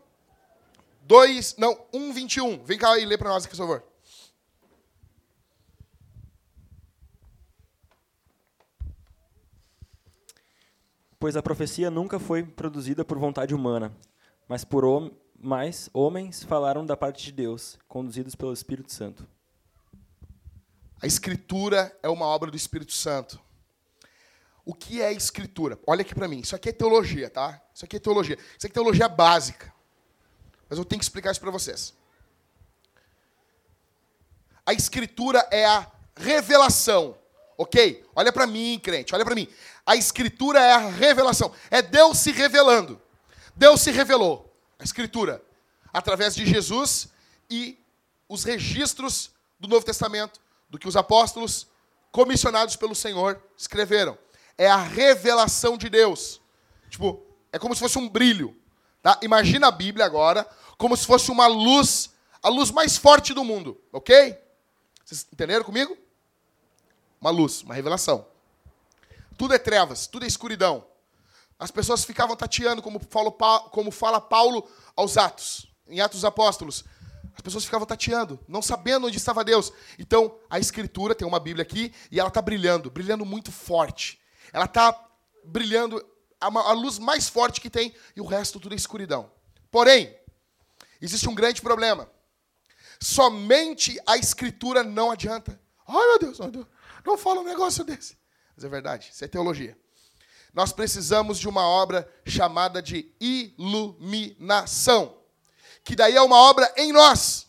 [1.03, 2.63] 2, não, 1, 21.
[2.65, 3.88] Vem cá e lê para nós aqui, por favor.
[11.19, 13.93] Pois a profecia nunca foi produzida por vontade humana,
[14.49, 15.11] mas por hom
[15.41, 19.25] mas homens falaram da parte de Deus, conduzidos pelo Espírito Santo.
[21.01, 23.41] A escritura é uma obra do Espírito Santo.
[24.65, 25.79] O que é escritura?
[25.87, 26.41] Olha aqui para mim.
[26.41, 27.63] Isso aqui é teologia, tá?
[27.73, 28.37] Isso aqui é teologia.
[28.37, 29.73] Isso aqui é teologia básica.
[30.69, 31.95] Mas eu tenho que explicar isso para vocês.
[34.67, 37.17] A escritura é a revelação,
[37.59, 38.05] ok?
[38.15, 39.49] Olha para mim, crente, olha para mim.
[39.85, 41.53] A escritura é a revelação.
[41.71, 43.03] É Deus se revelando.
[43.57, 44.57] Deus se revelou.
[44.79, 45.43] A escritura
[45.93, 47.09] através de Jesus
[47.51, 47.77] e
[48.29, 50.41] os registros do Novo Testamento,
[50.71, 51.67] do que os apóstolos
[52.13, 54.17] comissionados pelo Senhor escreveram.
[54.57, 56.41] É a revelação de Deus.
[56.89, 58.57] Tipo, é como se fosse um brilho.
[59.03, 59.19] Tá?
[59.23, 63.81] Imagina a Bíblia agora como se fosse uma luz, a luz mais forte do mundo,
[63.93, 64.39] ok?
[65.05, 65.97] Vocês entenderam comigo?
[67.21, 68.27] Uma luz, uma revelação.
[69.37, 70.85] Tudo é trevas, tudo é escuridão.
[71.59, 73.01] As pessoas ficavam tateando, como,
[73.71, 76.85] como fala Paulo aos Atos, em Atos dos Apóstolos.
[77.35, 79.73] As pessoas ficavam tateando, não sabendo onde estava Deus.
[79.99, 84.21] Então, a Escritura, tem uma Bíblia aqui, e ela está brilhando, brilhando muito forte.
[84.53, 85.09] Ela está
[85.45, 86.05] brilhando,
[86.41, 89.31] a luz mais forte que tem, e o resto tudo é escuridão.
[89.71, 90.17] Porém,
[91.01, 92.09] existe um grande problema.
[93.01, 95.61] Somente a escritura não adianta.
[95.87, 96.67] Ai, meu Deus, meu Deus,
[97.09, 98.17] não fala um negócio desse.
[98.55, 99.77] Mas é verdade, isso é teologia.
[100.55, 105.17] Nós precisamos de uma obra chamada de iluminação.
[105.85, 107.47] Que daí é uma obra em nós.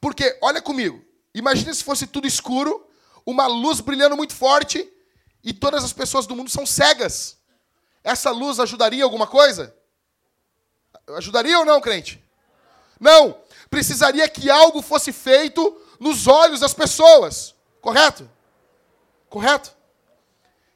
[0.00, 1.04] Porque, olha comigo,
[1.34, 2.86] imagine se fosse tudo escuro,
[3.24, 4.90] uma luz brilhando muito forte
[5.42, 7.38] e todas as pessoas do mundo são cegas.
[8.02, 9.74] Essa luz ajudaria alguma coisa?
[11.16, 12.22] Ajudaria ou não, crente?
[12.98, 13.40] Não.
[13.70, 17.54] Precisaria que algo fosse feito nos olhos das pessoas.
[17.80, 18.28] Correto?
[19.32, 19.74] Correto?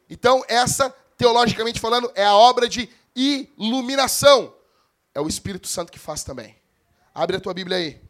[0.09, 0.89] Então, essa,
[1.19, 4.57] teologicamente falando, é a obra de iluminação.
[5.15, 6.57] É o Espírito Santo que faz também.
[7.15, 8.01] Abre a tua Bíblia aí.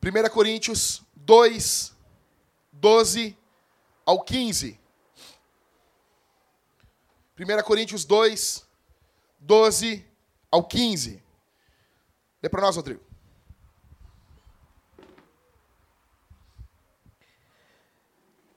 [0.00, 1.92] 1 Coríntios 2,
[2.70, 3.36] 12
[4.06, 4.78] ao 15.
[7.36, 8.64] 1 Coríntios 2,
[9.40, 10.06] 12
[10.52, 11.20] ao 15.
[12.40, 13.07] Lê para nós, Rodrigo.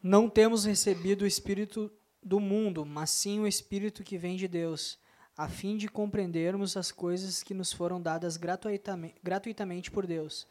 [0.04, 1.92] Não temos recebido o Espírito
[2.24, 4.98] do mundo, mas sim o Espírito que vem de Deus,
[5.38, 10.48] a fim de compreendermos as coisas que nos foram dadas gratuitamente, gratuitamente por Deus.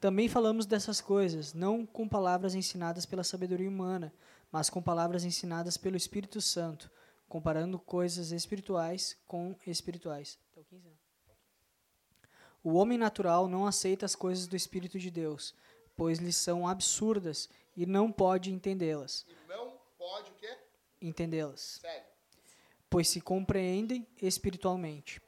[0.00, 4.12] Também falamos dessas coisas, não com palavras ensinadas pela sabedoria humana,
[4.52, 6.90] mas com palavras ensinadas pelo Espírito Santo,
[7.28, 10.38] comparando coisas espirituais com espirituais.
[10.52, 11.02] Até o 15?
[12.64, 15.54] O homem natural não aceita as coisas do Espírito de Deus,
[16.02, 19.24] pois lhes são absurdas e não pode entendê-las.
[19.48, 20.52] Não pode o quê?
[21.00, 22.04] Entendê-las, Segue.
[22.90, 25.22] pois se compreendem espiritualmente.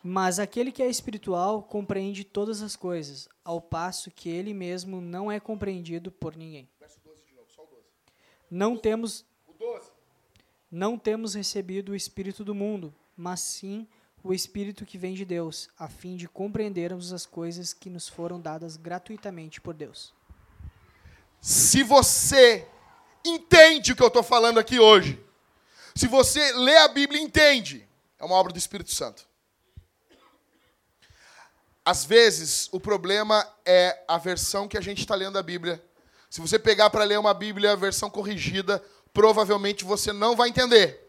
[0.00, 5.28] Mas aquele que é espiritual compreende todas as coisas, ao passo que ele mesmo não
[5.28, 6.68] é compreendido por ninguém.
[6.78, 7.82] Verso 12 de novo, só o 12.
[8.48, 9.90] Não temos O 12.
[10.70, 15.68] não temos recebido o espírito do mundo, mas sim o espírito que vem de Deus,
[15.78, 20.12] a fim de compreendermos as coisas que nos foram dadas gratuitamente por Deus.
[21.40, 22.66] Se você
[23.24, 25.22] entende o que eu estou falando aqui hoje,
[25.94, 27.88] se você lê a Bíblia e entende,
[28.18, 29.26] é uma obra do Espírito Santo.
[31.84, 35.82] Às vezes, o problema é a versão que a gente está lendo a Bíblia.
[36.28, 41.05] Se você pegar para ler uma Bíblia, a versão corrigida, provavelmente você não vai entender.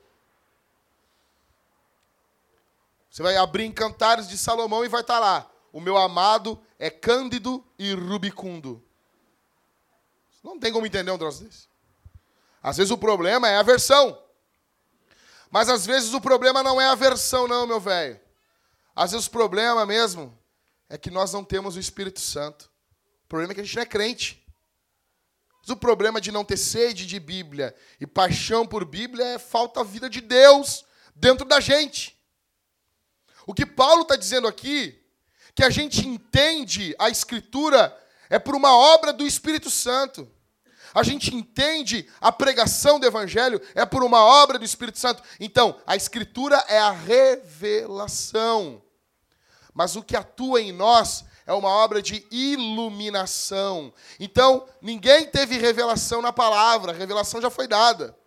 [3.18, 5.50] Você vai abrir em Cantares de Salomão e vai estar lá.
[5.74, 8.80] O meu amado é cândido e rubicundo.
[10.44, 11.68] Não tem como entender um troço desse.
[12.62, 14.22] Às vezes o problema é a versão.
[15.50, 18.20] Mas às vezes o problema não é a versão, não, meu velho.
[18.96, 20.38] Às vezes o problema mesmo
[20.88, 22.70] é que nós não temos o Espírito Santo.
[23.26, 24.48] O problema é que a gente não é crente.
[25.60, 29.80] Mas o problema de não ter sede de Bíblia e paixão por Bíblia é falta
[29.80, 32.16] a vida de Deus dentro da gente.
[33.48, 35.02] O que Paulo está dizendo aqui,
[35.56, 37.98] que a gente entende a Escritura,
[38.30, 40.30] é por uma obra do Espírito Santo.
[40.94, 45.24] A gente entende a pregação do Evangelho, é por uma obra do Espírito Santo.
[45.40, 48.82] Então, a Escritura é a revelação.
[49.74, 53.94] Mas o que atua em nós é uma obra de iluminação.
[54.20, 58.18] Então, ninguém teve revelação na palavra, a revelação já foi dada.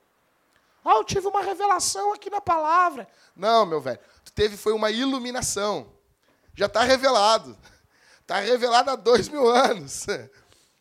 [0.82, 3.06] Ah, eu tive uma revelação aqui na palavra.
[3.36, 4.00] Não, meu velho,
[4.40, 5.92] teve foi uma iluminação.
[6.54, 7.58] Já está revelado.
[8.22, 10.06] Está revelado há dois mil anos.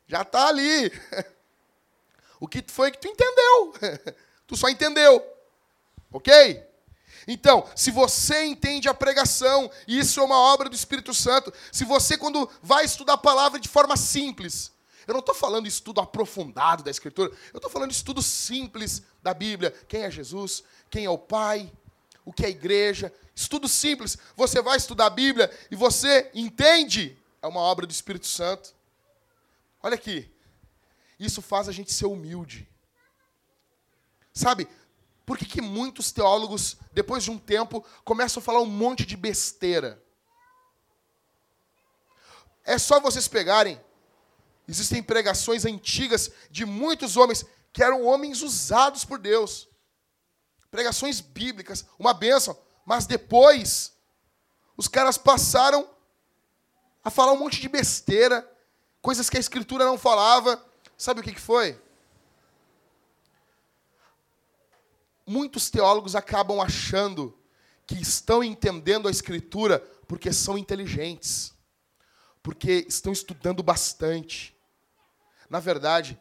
[0.07, 0.89] Já está ali.
[2.39, 3.73] O que foi que tu entendeu?
[4.47, 5.21] Tu só entendeu.
[6.09, 6.63] Ok?
[7.27, 12.17] Então, se você entende a pregação, isso é uma obra do Espírito Santo, se você,
[12.17, 14.71] quando vai estudar a palavra de forma simples,
[15.05, 19.71] eu não estou falando estudo aprofundado da Escritura, eu estou falando estudo simples da Bíblia.
[19.89, 20.63] Quem é Jesus?
[20.89, 21.69] Quem é o Pai?
[22.23, 23.13] O que é a igreja?
[23.39, 24.17] Estudo simples.
[24.35, 28.75] Você vai estudar a Bíblia e você entende, é uma obra do Espírito Santo.
[29.81, 30.29] Olha aqui.
[31.17, 32.67] Isso faz a gente ser humilde.
[34.33, 34.67] Sabe,
[35.25, 39.15] por que, que muitos teólogos, depois de um tempo, começam a falar um monte de
[39.15, 40.03] besteira?
[42.65, 43.79] É só vocês pegarem.
[44.67, 49.69] Existem pregações antigas de muitos homens que eram homens usados por Deus.
[50.69, 52.57] Pregações bíblicas, uma bênção.
[52.85, 53.93] Mas depois,
[54.75, 55.89] os caras passaram
[57.03, 58.49] a falar um monte de besteira,
[59.01, 60.63] coisas que a Escritura não falava.
[60.97, 61.79] Sabe o que, foi?
[65.25, 67.37] Muitos teólogos acabam achando
[67.85, 71.53] que estão entendendo a Escritura porque são inteligentes,
[72.41, 74.57] porque estão estudando bastante.
[75.49, 76.19] Na verdade,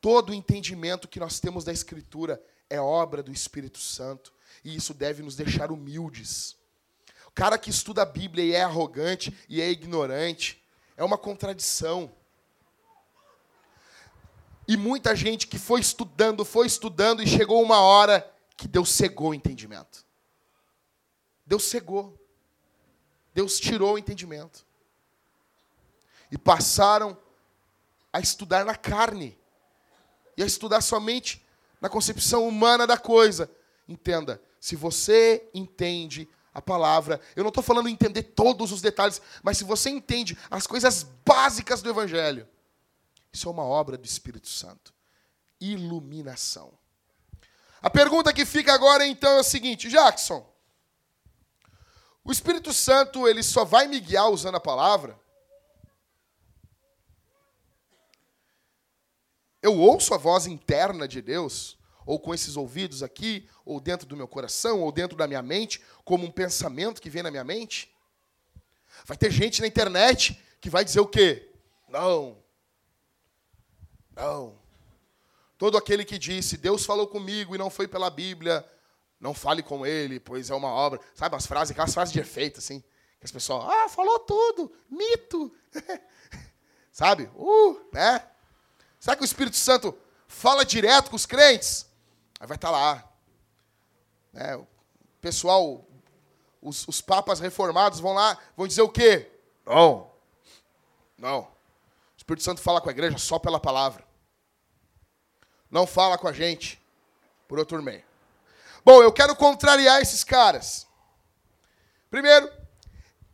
[0.00, 4.32] Todo o entendimento que nós temos da Escritura é obra do Espírito Santo.
[4.64, 6.56] E isso deve nos deixar humildes.
[7.26, 10.62] O cara que estuda a Bíblia e é arrogante e é ignorante
[10.96, 12.12] é uma contradição.
[14.66, 19.30] E muita gente que foi estudando, foi estudando e chegou uma hora que Deus cegou
[19.30, 20.04] o entendimento.
[21.46, 22.18] Deus cegou.
[23.32, 24.66] Deus tirou o entendimento.
[26.30, 27.16] E passaram
[28.12, 29.38] a estudar na carne.
[30.36, 31.42] E a estudar somente
[31.80, 33.50] na concepção humana da coisa.
[33.88, 39.58] Entenda, se você entende a palavra, eu não estou falando entender todos os detalhes, mas
[39.58, 42.48] se você entende as coisas básicas do Evangelho,
[43.32, 44.92] isso é uma obra do Espírito Santo.
[45.60, 46.72] Iluminação.
[47.80, 50.44] A pergunta que fica agora então é o seguinte, Jackson.
[52.24, 55.18] O Espírito Santo, ele só vai me guiar usando a palavra?
[59.62, 61.77] Eu ouço a voz interna de Deus,
[62.08, 65.82] ou com esses ouvidos aqui, ou dentro do meu coração, ou dentro da minha mente,
[66.06, 67.94] como um pensamento que vem na minha mente?
[69.04, 71.50] Vai ter gente na internet que vai dizer o quê?
[71.86, 72.38] Não,
[74.16, 74.58] não.
[75.58, 78.66] Todo aquele que disse, Deus falou comigo e não foi pela Bíblia,
[79.20, 80.98] não fale com ele, pois é uma obra.
[81.14, 82.80] Sabe as frases, aquelas frases de efeito, assim,
[83.20, 85.54] que as pessoas, ah, falou tudo, mito.
[86.90, 87.30] Sabe?
[87.34, 88.26] Uh, né?
[88.98, 89.94] Será que o Espírito Santo
[90.26, 91.86] fala direto com os crentes?
[92.40, 93.12] Aí vai estar tá lá.
[94.32, 94.56] Né?
[94.56, 94.66] O
[95.20, 95.84] pessoal,
[96.60, 99.30] os, os papas reformados vão lá, vão dizer o quê?
[99.66, 100.10] Não.
[101.16, 101.40] Não.
[101.40, 101.48] O
[102.16, 104.08] Espírito Santo fala com a igreja só pela palavra
[105.70, 106.80] não fala com a gente
[107.46, 108.04] por outro meio.
[108.84, 110.86] Bom, eu quero contrariar esses caras.
[112.10, 112.50] Primeiro,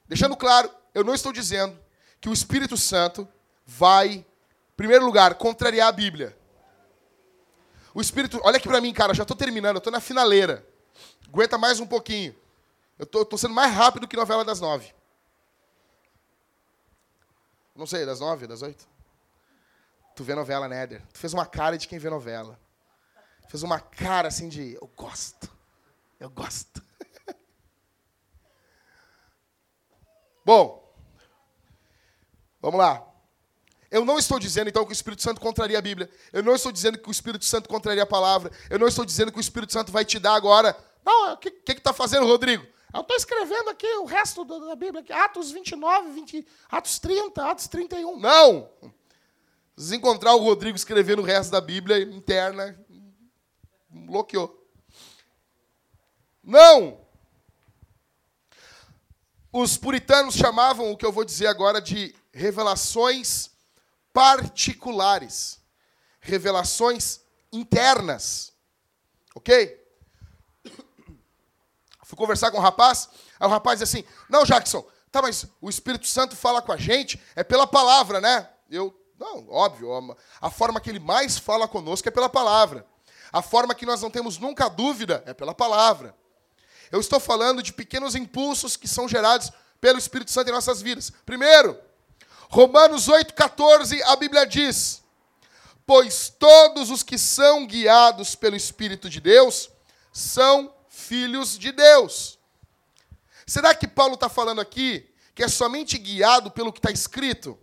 [0.09, 1.79] deixando claro, eu não estou dizendo
[2.21, 3.29] que o Espírito Santo
[3.65, 4.27] vai, em
[4.77, 6.37] primeiro lugar, contrariar a Bíblia.
[7.95, 10.67] O Espírito, olha aqui para mim, cara, já estou terminando, eu estou na finaleira.
[11.29, 12.35] Aguenta mais um pouquinho.
[12.99, 14.93] Eu estou sendo mais rápido que novela das nove.
[17.75, 18.87] Não sei, das nove, das oito?
[20.17, 20.87] Tu vê novela, né?
[20.87, 22.59] Tu fez uma cara de quem vê novela.
[23.49, 25.49] Fez uma cara assim de eu gosto.
[26.19, 26.83] Eu gosto.
[30.45, 30.93] Bom,
[32.61, 33.14] vamos lá.
[33.95, 36.11] Eu não estou dizendo, então, que o Espírito Santo contraria a Bíblia.
[36.33, 38.51] Eu não estou dizendo que o Espírito Santo contraria a palavra.
[38.69, 40.77] Eu não estou dizendo que o Espírito Santo vai te dar agora.
[41.07, 42.67] Não, o que está fazendo, Rodrigo?
[42.93, 47.69] Eu estou escrevendo aqui o resto da Bíblia, aqui, Atos 29, 20, Atos 30, Atos
[47.69, 48.19] 31.
[48.19, 48.69] Não!
[49.77, 52.77] Se encontrar o Rodrigo escrevendo o resto da Bíblia interna,
[53.89, 54.61] bloqueou.
[56.43, 56.99] Não!
[59.53, 63.54] Os puritanos chamavam o que eu vou dizer agora de revelações
[64.15, 65.61] particulares.
[66.21, 67.21] Revelações
[67.53, 68.55] internas.
[69.35, 69.85] Ok?
[72.05, 73.09] Fui conversar com um rapaz,
[73.39, 76.77] aí o rapaz disse assim: Não, Jackson, tá, mas o Espírito Santo fala com a
[76.77, 78.49] gente, é pela palavra, né?
[78.71, 80.17] Eu não, óbvio.
[80.41, 82.87] A forma que ele mais fala conosco é pela palavra.
[83.33, 86.15] A forma que nós não temos nunca dúvida é pela palavra.
[86.91, 89.51] Eu estou falando de pequenos impulsos que são gerados
[89.81, 91.11] pelo Espírito Santo em nossas vidas.
[91.25, 91.79] Primeiro,
[92.49, 95.03] Romanos 8,14, a Bíblia diz:
[95.87, 99.71] Pois todos os que são guiados pelo Espírito de Deus
[100.13, 102.39] são filhos de Deus.
[103.47, 107.59] Será que Paulo está falando aqui que é somente guiado pelo que está escrito?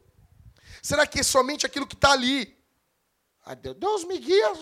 [0.82, 2.58] Será que é somente aquilo que está ali?
[3.44, 4.54] Ah, Deus me guia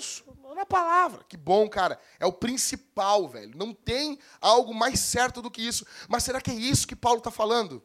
[0.55, 1.24] na palavra.
[1.28, 1.99] Que bom, cara.
[2.20, 3.57] É o principal, velho.
[3.57, 5.86] Não tem algo mais certo do que isso.
[6.07, 7.84] Mas será que é isso que Paulo está falando?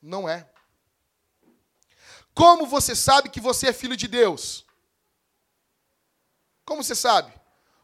[0.00, 0.48] Não é.
[2.38, 4.64] Como você sabe que você é filho de Deus?
[6.64, 7.32] Como você sabe?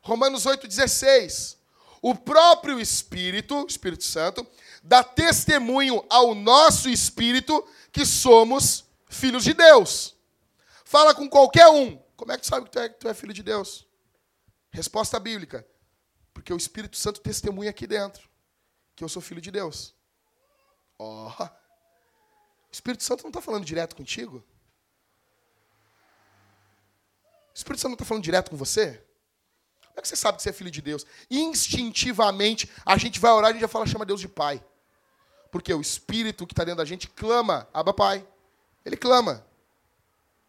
[0.00, 1.56] Romanos 8,16.
[2.00, 4.46] O próprio Espírito, Espírito Santo,
[4.80, 10.14] dá testemunho ao nosso espírito que somos filhos de Deus.
[10.84, 11.96] Fala com qualquer um.
[12.16, 13.84] Como é que tu sabe que tu é, que tu é filho de Deus?
[14.70, 15.66] Resposta bíblica.
[16.32, 18.30] Porque o Espírito Santo testemunha aqui dentro
[18.94, 19.92] que eu sou filho de Deus.
[20.96, 21.34] Ó.
[21.40, 21.63] Oh.
[22.74, 24.44] O Espírito Santo não está falando direto contigo?
[27.50, 29.00] O Espírito Santo não está falando direto com você?
[29.80, 31.06] Como é que você sabe que você é filho de Deus?
[31.30, 34.60] Instintivamente, a gente vai orar e a gente já fala, chama Deus de Pai.
[35.52, 38.26] Porque o Espírito que está dentro da gente clama, Abba Pai.
[38.84, 39.46] Ele clama.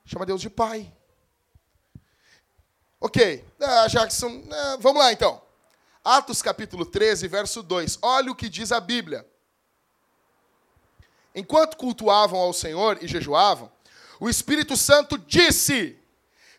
[0.03, 0.91] Chama Deus de Pai.
[2.99, 3.45] Ok.
[3.59, 5.39] Ah, Jackson, ah, vamos lá então.
[6.03, 7.99] Atos capítulo 13, verso 2.
[8.01, 9.30] Olha o que diz a Bíblia.
[11.36, 13.69] Enquanto cultuavam ao Senhor e jejuavam,
[14.21, 15.99] o Espírito Santo disse: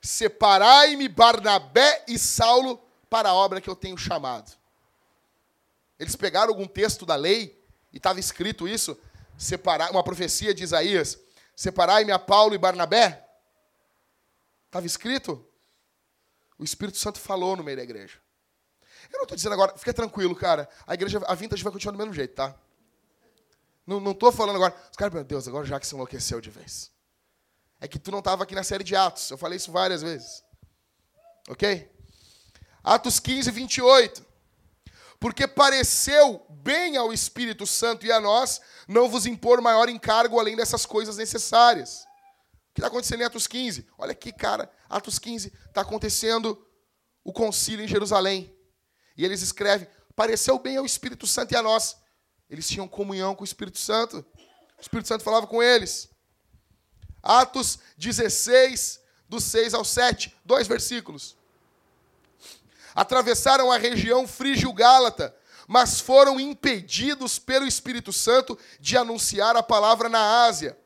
[0.03, 4.53] Separai-me Barnabé e Saulo para a obra que eu tenho chamado.
[5.99, 7.59] Eles pegaram algum texto da lei
[7.91, 8.99] e estava escrito isso,
[9.39, 11.19] separar, uma profecia de Isaías,
[11.55, 13.27] separai-me a Paulo e Barnabé.
[14.67, 15.43] Estava escrito?
[16.59, 18.19] O Espírito Santo falou no meio da igreja.
[19.11, 20.69] Eu não estou dizendo agora, fica tranquilo, cara.
[20.87, 22.55] A igreja, a vintage vai continuar do mesmo jeito, tá?
[23.87, 24.75] Não estou falando agora.
[24.91, 26.91] Os caras, meu Deus, agora já que se enlouqueceu de vez.
[27.81, 29.31] É que tu não estava aqui na série de Atos.
[29.31, 30.43] Eu falei isso várias vezes.
[31.49, 31.91] Ok?
[32.83, 34.27] Atos 15, 28.
[35.21, 40.57] Porque pareceu bem ao Espírito Santo e a nós não vos impor maior encargo além
[40.57, 42.05] dessas coisas necessárias.
[42.71, 43.87] O que está acontecendo em Atos 15?
[43.97, 44.71] Olha aqui, cara.
[44.89, 46.61] Atos 15 está acontecendo
[47.25, 48.55] o concílio em Jerusalém.
[49.17, 51.97] E eles escrevem: pareceu bem ao Espírito Santo e a nós.
[52.49, 54.25] Eles tinham comunhão com o Espírito Santo.
[54.79, 56.09] O Espírito Santo falava com eles.
[57.23, 61.37] Atos 16, do 6 ao 7, dois versículos.
[62.95, 65.35] Atravessaram a região frígio-gálata,
[65.67, 70.79] mas foram impedidos pelo Espírito Santo de anunciar a palavra na Ásia.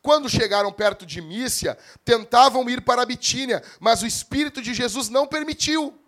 [0.00, 5.08] Quando chegaram perto de Mícia, tentavam ir para a Bitínia, mas o Espírito de Jesus
[5.08, 5.98] não permitiu.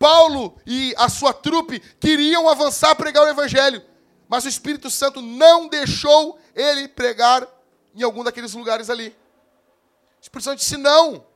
[0.00, 3.84] Paulo e a sua trupe queriam avançar pregar o Evangelho,
[4.26, 7.46] mas o Espírito Santo não deixou ele pregar
[7.94, 9.08] em algum daqueles lugares ali.
[9.08, 11.26] O Espírito Santo disse não.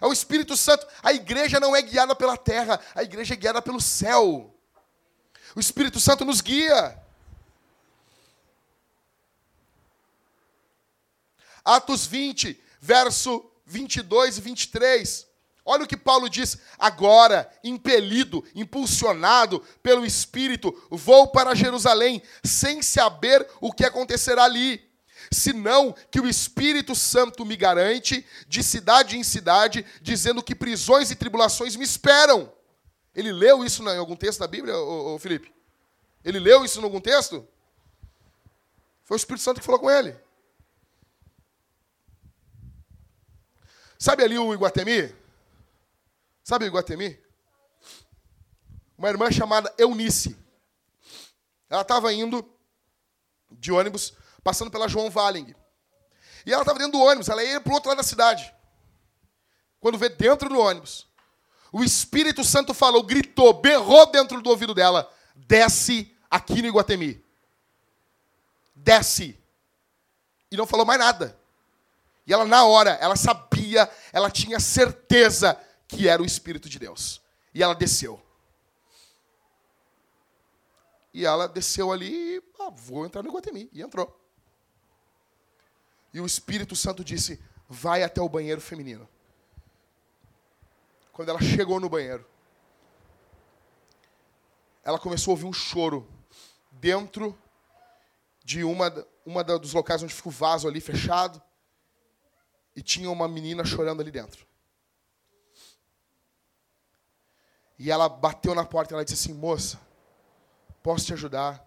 [0.00, 0.86] É o Espírito Santo.
[1.02, 4.54] A igreja não é guiada pela terra, a igreja é guiada pelo céu.
[5.56, 6.96] O Espírito Santo nos guia.
[11.64, 15.26] Atos 20, verso 22 e 23.
[15.68, 16.56] Olha o que Paulo diz.
[16.78, 24.80] Agora, impelido, impulsionado pelo Espírito, vou para Jerusalém, sem saber o que acontecerá ali.
[25.32, 31.16] Senão que o Espírito Santo me garante, de cidade em cidade, dizendo que prisões e
[31.16, 32.52] tribulações me esperam.
[33.12, 35.52] Ele leu isso em algum texto da Bíblia, ô, ô, Felipe?
[36.24, 37.46] Ele leu isso em algum texto?
[39.02, 40.14] Foi o Espírito Santo que falou com ele.
[43.98, 45.25] Sabe ali o Iguatemi?
[46.46, 47.20] Sabe o Iguatemi?
[48.96, 50.38] Uma irmã chamada Eunice.
[51.68, 52.48] Ela estava indo
[53.50, 55.52] de ônibus, passando pela João Valing.
[56.46, 58.54] E ela estava dentro do ônibus, ela ia para o outro lado da cidade.
[59.80, 61.08] Quando vê dentro do ônibus,
[61.72, 67.24] o Espírito Santo falou, gritou, berrou dentro do ouvido dela: desce aqui no Iguatemi.
[68.72, 69.36] Desce.
[70.48, 71.36] E não falou mais nada.
[72.24, 77.22] E ela, na hora, ela sabia, ela tinha certeza que era o Espírito de Deus.
[77.54, 78.22] E ela desceu.
[81.12, 83.70] E ela desceu ali, ah, vou entrar no Iguatemi.
[83.72, 84.14] E entrou.
[86.12, 89.08] E o Espírito Santo disse: vai até o banheiro feminino.
[91.12, 92.26] Quando ela chegou no banheiro,
[94.84, 96.06] ela começou a ouvir um choro
[96.70, 97.36] dentro
[98.44, 101.42] de uma, uma dos locais onde fica o vaso ali fechado.
[102.74, 104.46] E tinha uma menina chorando ali dentro.
[107.78, 109.80] E ela bateu na porta e ela disse assim: Moça,
[110.82, 111.66] posso te ajudar?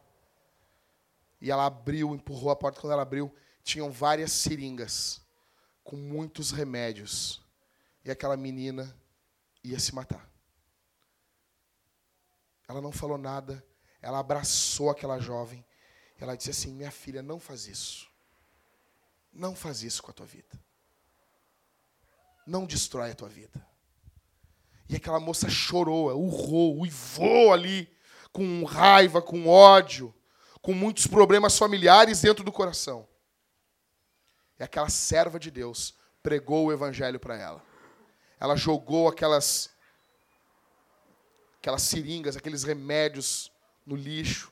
[1.41, 2.81] E ela abriu, empurrou a porta.
[2.81, 3.33] Quando ela abriu,
[3.63, 5.21] tinham várias seringas
[5.83, 7.41] com muitos remédios.
[8.03, 8.95] E aquela menina
[9.63, 10.29] ia se matar.
[12.67, 13.63] Ela não falou nada,
[14.01, 15.65] ela abraçou aquela jovem.
[16.19, 18.09] Ela disse assim: Minha filha, não faz isso.
[19.31, 20.59] Não faz isso com a tua vida.
[22.45, 23.68] Não destrói a tua vida.
[24.89, 27.87] E aquela moça chorou, urrou, uivou ali,
[28.33, 30.13] com raiva, com ódio,
[30.63, 33.07] com muitos problemas familiares dentro do coração.
[34.59, 35.93] E aquela serva de Deus
[36.23, 37.63] pregou o evangelho para ela.
[38.39, 39.69] Ela jogou aquelas
[41.59, 43.51] aquelas seringas, aqueles remédios
[43.85, 44.51] no lixo.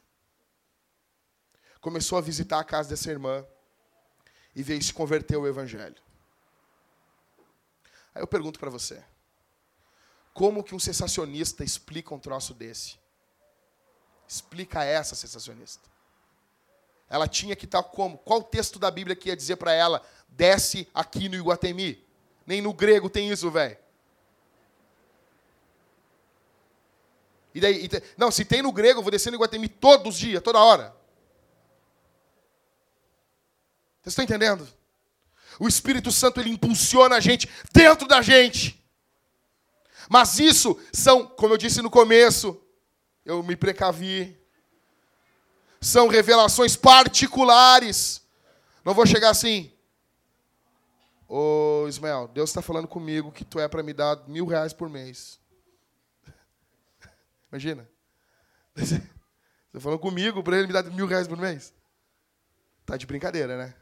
[1.81, 3.45] Começou a visitar a casa dessa irmã
[4.55, 6.01] e veio se converter ao evangelho.
[8.13, 9.03] Aí eu pergunto para você:
[10.37, 12.99] como que um sensacionista explica um troço desse?
[14.27, 15.89] Explica essa sensacionista.
[17.09, 18.19] Ela tinha que estar como?
[18.19, 19.99] Qual texto da Bíblia que ia dizer para ela,
[20.29, 22.05] desce aqui no Iguatemi?
[22.45, 23.75] Nem no grego tem isso, velho.
[27.55, 30.19] E daí, e não, se tem no grego, eu vou descer no Iguatemi todos os
[30.19, 30.95] dias, toda hora.
[34.03, 34.67] Vocês estão entendendo?
[35.59, 38.76] O Espírito Santo ele impulsiona a gente dentro da gente.
[40.09, 42.59] Mas isso são, como eu disse no começo,
[43.25, 44.37] eu me precavi.
[45.81, 48.21] São revelações particulares.
[48.83, 49.71] Não vou chegar assim.
[51.27, 54.89] Ô Ismael, Deus está falando comigo que tu é para me dar mil reais por
[54.89, 55.39] mês.
[57.51, 57.87] Imagina.
[59.77, 61.73] Você falando comigo para ele me dar mil reais por mês?
[62.85, 63.75] Tá de brincadeira, né?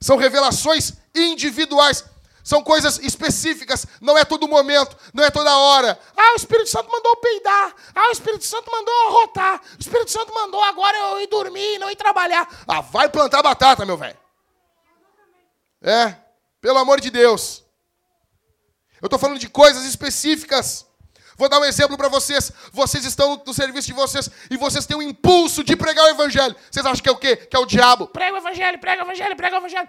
[0.00, 2.04] São revelações individuais.
[2.42, 5.98] São coisas específicas, não é todo momento, não é toda hora.
[6.16, 7.74] Ah, o Espírito Santo mandou peidar.
[7.94, 9.60] Ah, o Espírito Santo mandou eu arrotar.
[9.78, 12.48] O Espírito Santo mandou agora eu ir dormir, não ir trabalhar.
[12.66, 14.18] Ah, vai plantar batata, meu velho.
[15.82, 16.14] É,
[16.60, 17.64] pelo amor de Deus.
[19.00, 20.86] Eu estou falando de coisas específicas.
[21.36, 22.52] Vou dar um exemplo para vocês.
[22.70, 26.54] Vocês estão no serviço de vocês e vocês têm um impulso de pregar o evangelho.
[26.70, 27.34] Vocês acham que é o quê?
[27.34, 28.08] Que é o diabo.
[28.08, 29.88] Prega o evangelho, prega o evangelho, prega o evangelho.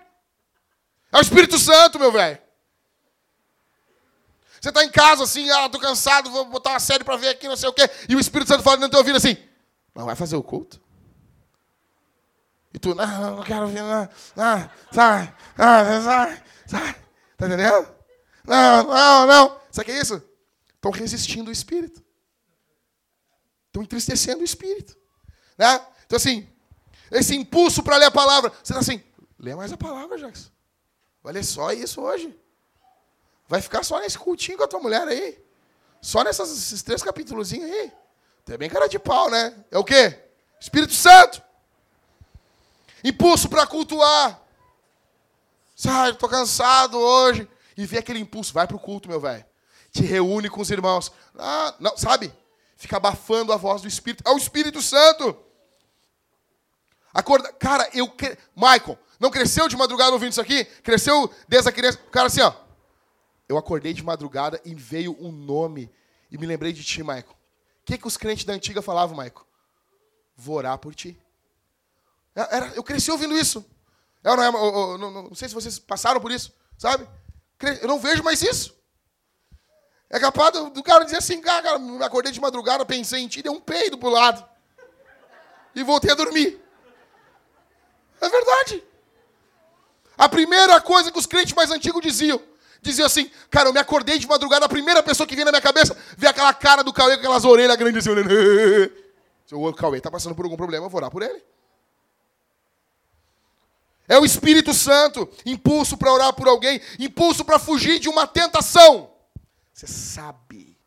[1.11, 2.39] É o Espírito Santo, meu velho.
[4.61, 7.47] Você está em casa assim, ah, tô cansado, vou botar uma série para ver aqui,
[7.47, 7.89] não sei o quê.
[8.07, 9.35] E o Espírito Santo fala dentro teu ouvido assim:
[9.95, 10.79] Não vai fazer o culto?
[12.73, 14.09] E tu, não, não quero ver, não.
[14.37, 16.95] Ah, sai, ah, sai, sai.
[17.35, 17.87] Tá entendendo?
[18.45, 19.61] Não, não, não.
[19.71, 20.23] Sabe o que é isso?
[20.75, 22.03] Estão resistindo o Espírito.
[23.67, 24.95] Estão entristecendo o Espírito.
[25.57, 25.81] Né?
[26.05, 26.47] Então, assim,
[27.11, 28.51] esse impulso para ler a palavra.
[28.63, 29.03] Você está assim,
[29.39, 30.51] lê mais a palavra, Jackson.
[31.23, 32.37] Ler só isso hoje.
[33.47, 35.37] Vai ficar só nesse cultinho com a tua mulher aí.
[36.01, 37.91] Só nesses três capítulos aí.
[38.45, 39.53] Tem bem cara de pau, né?
[39.69, 40.17] É o quê?
[40.59, 41.41] Espírito Santo.
[43.03, 44.41] Impulso para cultuar.
[45.75, 47.47] Sai, estou cansado hoje.
[47.77, 49.45] E vê aquele impulso, vai para o culto, meu velho.
[49.91, 51.11] Te reúne com os irmãos.
[51.37, 52.33] Ah, não, sabe?
[52.77, 54.23] Fica abafando a voz do Espírito.
[54.25, 55.37] É o Espírito Santo.
[57.13, 57.51] Acorda.
[57.53, 58.11] Cara, eu.
[58.55, 60.65] Michael, não cresceu de madrugada ouvindo isso aqui?
[60.65, 61.99] Cresceu desde a criança.
[62.11, 62.51] Cara, assim, ó.
[63.47, 65.91] Eu acordei de madrugada e veio um nome.
[66.31, 67.29] E me lembrei de ti, Michael.
[67.29, 69.45] O que, que os crentes da antiga falavam, Michael?
[70.35, 71.15] Vou orar por ti.
[72.35, 73.63] É, era, eu cresci ouvindo isso.
[74.23, 77.07] Eu não, eu, eu, não, não, sei se vocês passaram por isso, sabe?
[77.79, 78.75] Eu não vejo mais isso.
[80.09, 83.43] É capaz do, do cara dizer assim, cara, me acordei de madrugada, pensei em ti,
[83.43, 84.43] dei um peido pro lado.
[85.75, 86.59] E voltei a dormir.
[88.19, 88.90] É verdade.
[90.21, 92.39] A primeira coisa que os crentes mais antigos diziam,
[92.79, 95.63] diziam assim, cara, eu me acordei de madrugada, a primeira pessoa que vem na minha
[95.63, 98.29] cabeça, vê aquela cara do Cauê com aquelas orelhas grandes assim, olhando.
[99.51, 101.43] O Cauê está passando por algum problema, eu vou orar por ele.
[104.07, 109.11] É o Espírito Santo, impulso para orar por alguém, impulso para fugir de uma tentação.
[109.73, 110.77] Você sabe,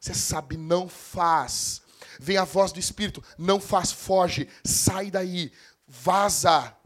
[0.00, 1.82] você sabe, não faz.
[2.18, 5.52] Vem a voz do Espírito, não faz, foge, sai daí,
[5.86, 6.76] vaza,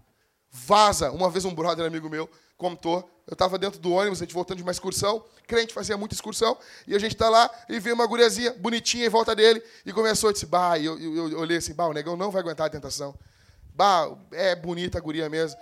[0.64, 1.10] vaza.
[1.10, 4.56] Uma vez um brother amigo meu contou, eu estava dentro do ônibus, a gente voltando
[4.56, 6.56] de uma excursão, crente fazia muita excursão,
[6.86, 10.30] e a gente está lá, e veio uma guriazinha bonitinha em volta dele, e começou
[10.30, 12.70] a dizer, bah, eu, eu, eu, olhei assim, bah, o negão não vai aguentar a
[12.70, 13.14] tentação.
[13.74, 15.60] Bah, é bonita a guria mesmo.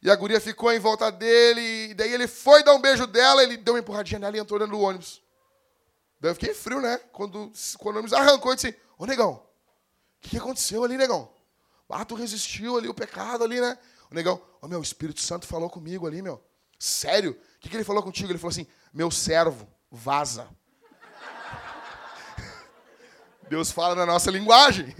[0.00, 3.42] E a guria ficou em volta dele, e daí ele foi dar um beijo dela,
[3.42, 5.20] ele deu uma empurradinha nela e entrou dentro do ônibus.
[6.20, 6.98] Daí eu fiquei frio, né?
[7.10, 9.40] Quando, quando o ônibus arrancou, eu disse, ô negão, o
[10.20, 11.32] que, que aconteceu ali, negão?
[11.88, 13.76] Ah, tu resistiu ali, o pecado ali, né?
[14.12, 16.44] O negão, ô meu, o Espírito Santo falou comigo ali, meu.
[16.78, 17.30] Sério?
[17.30, 18.30] O que, que ele falou contigo?
[18.30, 20.46] Ele falou assim, meu servo, vaza.
[23.48, 24.94] Deus fala na nossa linguagem.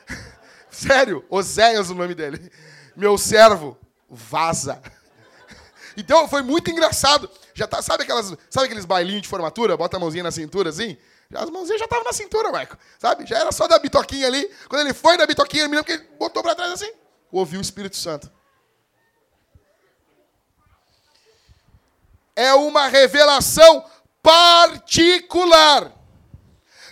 [0.70, 2.52] Sério, Oséias o nome dele.
[2.94, 3.76] Meu servo,
[4.08, 4.82] vaza.
[5.98, 7.30] Então foi muito engraçado.
[7.54, 9.78] Já tá, sabe aquelas, sabe aqueles bailinhos de formatura?
[9.78, 10.94] Bota a mãozinha na cintura assim.
[11.34, 12.76] As mãozinhas já estavam na cintura, Michael.
[12.98, 13.24] Sabe?
[13.24, 14.46] Já era só da bitoquinha ali.
[14.68, 16.92] Quando ele foi da bitoquinha, me lembro que ele botou para trás assim.
[17.30, 18.30] Ouviu o Espírito Santo.
[22.34, 23.84] É uma revelação
[24.22, 25.92] particular.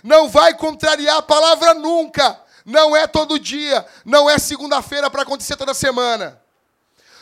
[0.03, 2.39] Não vai contrariar a palavra nunca.
[2.65, 3.85] Não é todo dia.
[4.03, 6.43] Não é segunda-feira para acontecer toda semana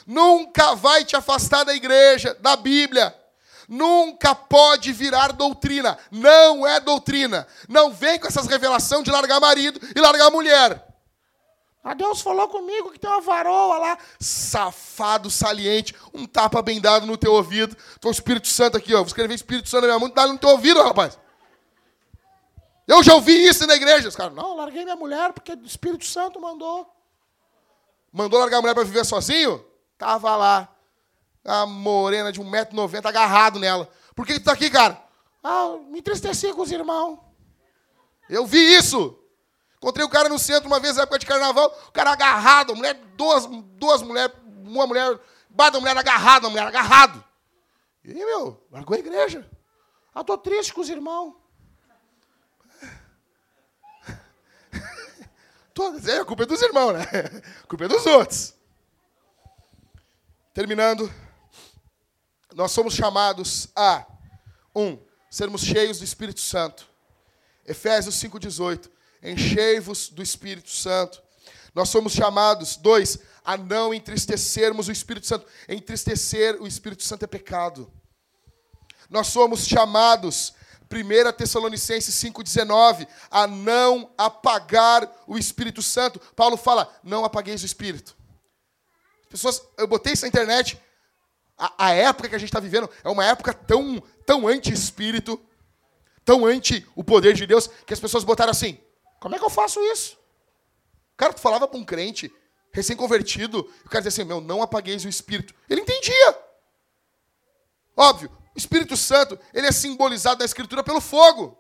[0.05, 3.15] nunca vai te afastar da igreja, da Bíblia.
[3.67, 5.97] Nunca pode virar doutrina.
[6.11, 7.47] Não é doutrina.
[7.67, 10.85] Não vem com essas revelações de largar marido e largar mulher.
[11.83, 13.97] Ah, Deus falou comigo que tem uma varoa lá.
[14.17, 15.93] Safado, saliente.
[16.13, 17.75] Um tapa bem dado no teu ouvido.
[17.99, 18.99] Tô o Espírito Santo aqui, ó.
[18.99, 21.19] Vou escrever Espírito Santo na minha mão, dá no teu ouvido, rapaz.
[22.87, 24.07] Eu já ouvi isso na igreja.
[24.07, 26.87] Os caras, não, larguei minha mulher porque o Espírito Santo mandou.
[28.11, 29.65] Mandou largar a mulher para viver sozinho?
[29.97, 30.69] Tava lá,
[31.43, 33.89] a morena de 1,90m agarrado nela.
[34.15, 35.01] Por que tu tá aqui, cara?
[35.43, 37.19] Ah, me entristeci com os irmãos.
[38.29, 39.19] Eu vi isso.
[39.83, 42.93] Encontrei o cara no centro uma vez, na época de carnaval, o cara agarrado, mulher,
[43.17, 43.45] duas,
[43.75, 44.33] duas mulheres,
[44.63, 45.19] uma mulher,
[45.49, 47.21] bada mulher agarrada, uma mulher agarrado.
[48.01, 49.45] E aí, meu, largou a igreja.
[50.15, 51.35] Ah, tô triste com os irmãos.
[55.75, 57.03] Todas, é, a culpa é dos irmãos, né?
[57.61, 58.53] A culpa é dos outros.
[60.53, 61.13] Terminando,
[62.55, 64.05] nós somos chamados a,
[64.73, 64.97] um,
[65.29, 66.87] sermos cheios do Espírito Santo.
[67.65, 68.92] Efésios 5,18.
[69.23, 71.23] Enchei-vos do Espírito Santo.
[71.73, 75.45] Nós somos chamados, dois, a não entristecermos o Espírito Santo.
[75.67, 77.91] Entristecer o Espírito Santo é pecado.
[79.09, 80.53] Nós somos chamados,
[80.91, 86.19] 1 Tessalonicenses 5,19, a não apagar o Espírito Santo.
[86.35, 88.15] Paulo fala, não apagueis o Espírito.
[89.29, 90.79] Pessoas, eu botei isso na internet.
[91.57, 95.39] A, a época que a gente está vivendo é uma época tão, tão anti-espírito,
[96.25, 98.79] tão anti o poder de Deus, que as pessoas botaram assim:
[99.23, 100.19] como é que eu faço isso?
[101.15, 102.29] Cara, tu falava para um crente
[102.73, 105.55] recém-convertido, o cara dizia assim: meu, não apagueis o espírito.
[105.69, 106.37] Ele entendia.
[107.95, 111.57] Óbvio, o Espírito Santo, ele é simbolizado na Escritura pelo fogo.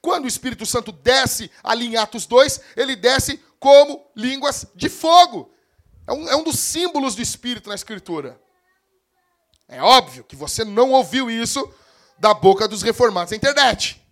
[0.00, 5.52] Quando o Espírito Santo desce ali em Atos 2, ele desce como línguas de fogo.
[6.06, 8.40] É um, é um dos símbolos do Espírito na Escritura.
[9.68, 11.70] É óbvio que você não ouviu isso
[12.18, 14.05] da boca dos reformados na internet.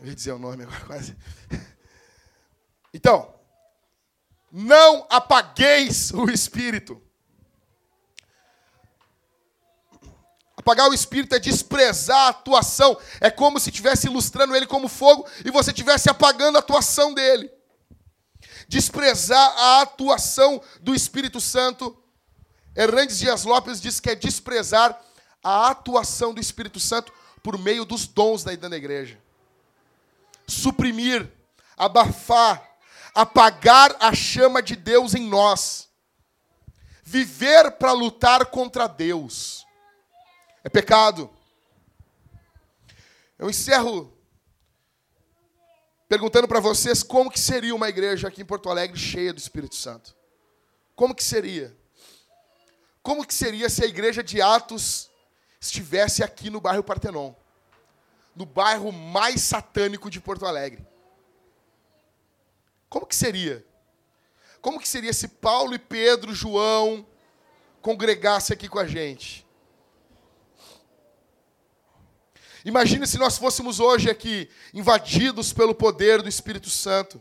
[0.00, 1.16] Eu ia dizer o nome agora quase.
[2.92, 3.32] Então,
[4.50, 7.00] não apagueis o Espírito.
[10.56, 12.98] Apagar o espírito é desprezar a atuação.
[13.18, 17.50] É como se estivesse ilustrando ele como fogo e você estivesse apagando a atuação dele
[18.70, 22.00] desprezar a atuação do Espírito Santo.
[22.76, 24.96] Hernandes Dias Lopes diz que é desprezar
[25.42, 27.12] a atuação do Espírito Santo
[27.42, 29.18] por meio dos dons da igreja.
[30.50, 31.30] Suprimir,
[31.76, 32.76] abafar,
[33.14, 35.88] apagar a chama de Deus em nós.
[37.02, 39.64] Viver para lutar contra Deus.
[40.62, 41.30] É pecado.
[43.38, 44.16] Eu encerro
[46.08, 49.76] perguntando para vocês como que seria uma igreja aqui em Porto Alegre cheia do Espírito
[49.76, 50.14] Santo.
[50.94, 51.74] Como que seria?
[53.02, 55.08] Como que seria se a igreja de Atos
[55.60, 57.32] estivesse aqui no bairro Partenon?
[58.34, 60.86] No bairro mais satânico de Porto Alegre.
[62.88, 63.64] Como que seria?
[64.60, 67.06] Como que seria se Paulo e Pedro, João
[67.80, 69.46] congregassem aqui com a gente?
[72.64, 77.20] Imagine se nós fôssemos hoje aqui invadidos pelo poder do Espírito Santo.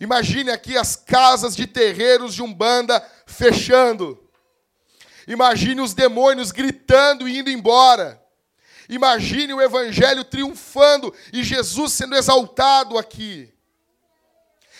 [0.00, 4.28] Imagine aqui as casas de terreiros de Umbanda fechando.
[5.28, 8.23] Imagine os demônios gritando e indo embora.
[8.88, 13.52] Imagine o Evangelho triunfando e Jesus sendo exaltado aqui.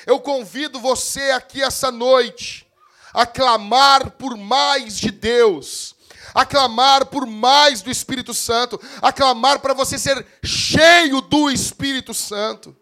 [0.07, 2.67] Eu convido você aqui essa noite
[3.13, 5.95] a clamar por mais de Deus
[6.35, 12.13] a clamar por mais do Espírito Santo, a clamar para você ser cheio do Espírito
[12.13, 12.77] Santo.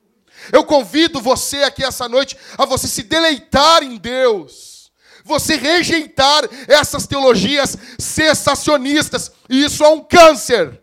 [0.50, 4.90] Eu convido você aqui essa noite a você se deleitar em Deus,
[5.22, 10.81] você rejeitar essas teologias cessacionistas, e isso é um câncer.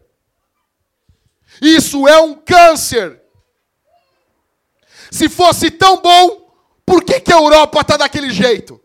[1.61, 3.22] Isso é um câncer.
[5.11, 6.53] Se fosse tão bom,
[6.86, 8.81] por que, que a Europa está daquele jeito?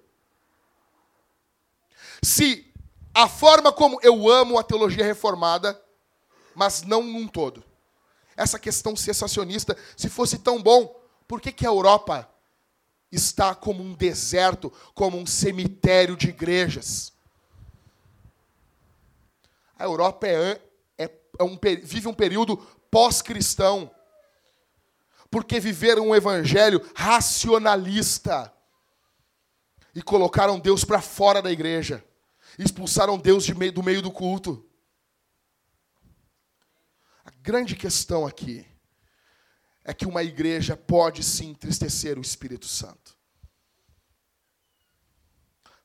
[2.22, 2.72] Se
[3.14, 5.80] a forma como eu amo a teologia reformada,
[6.54, 7.64] mas não num todo.
[8.36, 12.28] Essa questão sensacionista, se fosse tão bom, por que, que a Europa
[13.12, 17.12] está como um deserto, como um cemitério de igrejas?
[19.78, 20.60] A Europa é,
[21.38, 22.56] é, um, vive um período
[22.90, 23.90] pós-cristão,
[25.30, 28.52] porque viveram um evangelho racionalista
[29.94, 32.04] e colocaram Deus para fora da igreja
[32.58, 34.68] expulsaram Deus de meio, do meio do culto.
[37.24, 38.66] A grande questão aqui
[39.84, 43.16] é que uma igreja pode sim entristecer o Espírito Santo.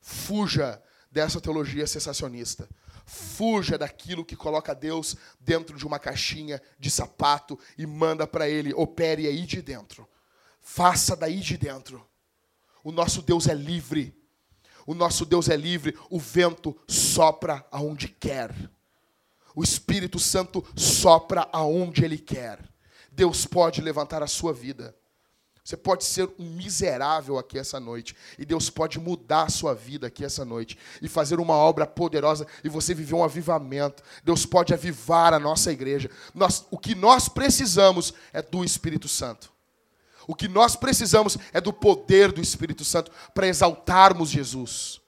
[0.00, 2.68] Fuja dessa teologia sensacionista.
[3.12, 8.72] Fuja daquilo que coloca Deus dentro de uma caixinha de sapato e manda para ele,
[8.72, 10.08] opere aí de dentro.
[10.60, 12.06] Faça daí de dentro.
[12.84, 14.16] O nosso Deus é livre.
[14.86, 18.54] O nosso Deus é livre, o vento sopra aonde quer.
[19.56, 22.60] O Espírito Santo sopra aonde ele quer.
[23.10, 24.94] Deus pode levantar a sua vida.
[25.64, 28.16] Você pode ser um miserável aqui essa noite.
[28.38, 30.78] E Deus pode mudar a sua vida aqui essa noite.
[31.00, 32.46] E fazer uma obra poderosa.
[32.64, 34.02] E você viver um avivamento.
[34.24, 36.10] Deus pode avivar a nossa igreja.
[36.34, 39.52] Nós, o que nós precisamos é do Espírito Santo.
[40.26, 45.00] O que nós precisamos é do poder do Espírito Santo para exaltarmos Jesus.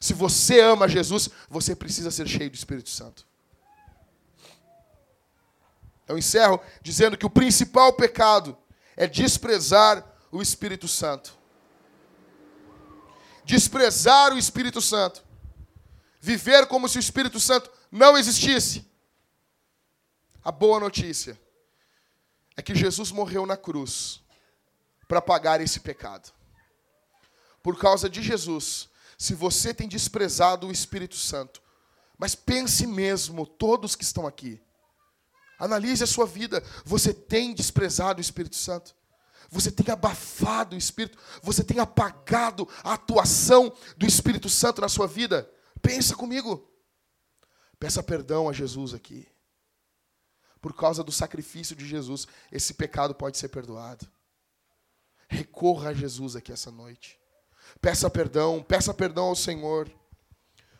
[0.00, 3.26] Se você ama Jesus, você precisa ser cheio do Espírito Santo.
[6.08, 8.56] Eu encerro dizendo que o principal pecado
[8.96, 11.40] é desprezar o Espírito Santo.
[13.44, 15.22] desprezar o Espírito Santo,
[16.20, 18.88] viver como se o Espírito Santo não existisse.
[20.44, 21.38] A boa notícia
[22.56, 24.22] é que Jesus morreu na cruz
[25.08, 26.32] para pagar esse pecado.
[27.62, 28.88] Por causa de Jesus,
[29.18, 31.60] se você tem desprezado o Espírito Santo,
[32.16, 34.60] mas pense mesmo, todos que estão aqui,
[35.62, 36.62] analise a sua vida.
[36.84, 38.96] Você tem desprezado o Espírito Santo?
[39.48, 41.16] Você tem abafado o Espírito?
[41.40, 45.48] Você tem apagado a atuação do Espírito Santo na sua vida?
[45.80, 46.68] Pensa comigo.
[47.78, 49.28] Peça perdão a Jesus aqui.
[50.60, 54.08] Por causa do sacrifício de Jesus, esse pecado pode ser perdoado.
[55.28, 57.20] Recorra a Jesus aqui essa noite.
[57.80, 59.90] Peça perdão, peça perdão ao Senhor.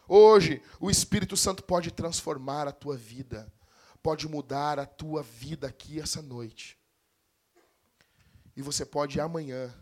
[0.09, 3.53] Hoje, o Espírito Santo pode transformar a tua vida,
[4.03, 6.79] pode mudar a tua vida aqui essa noite.
[8.57, 9.73] E você pode amanhã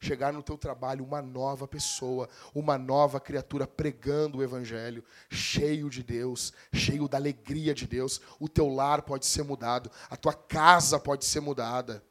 [0.00, 6.02] chegar no teu trabalho uma nova pessoa, uma nova criatura pregando o evangelho, cheio de
[6.02, 8.20] Deus, cheio da alegria de Deus.
[8.38, 12.02] O teu lar pode ser mudado, a tua casa pode ser mudada.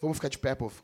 [0.00, 0.83] Vamos ficar de pé, povo.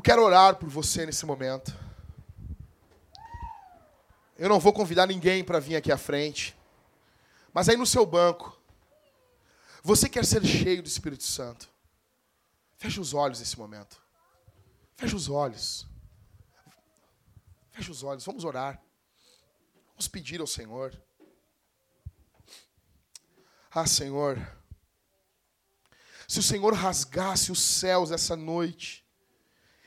[0.00, 1.78] Eu quero orar por você nesse momento.
[4.38, 6.56] Eu não vou convidar ninguém para vir aqui à frente.
[7.52, 8.58] Mas aí no seu banco,
[9.82, 11.68] você quer ser cheio do Espírito Santo.
[12.78, 14.02] Feche os olhos nesse momento.
[14.96, 15.86] Feche os olhos.
[17.70, 18.82] Feche os olhos, vamos orar.
[19.90, 20.98] Vamos pedir ao Senhor.
[23.70, 24.40] Ah, Senhor,
[26.26, 28.99] se o Senhor rasgasse os céus essa noite,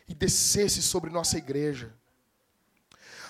[0.08, 1.94] e descesse sobre nossa igreja.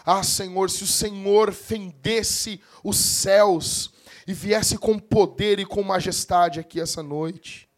[0.05, 3.93] Ah, Senhor, se o Senhor fendesse os céus
[4.27, 7.69] e viesse com poder e com majestade aqui essa noite.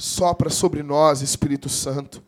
[0.00, 2.22] Sopra sobre nós, Espírito Santo.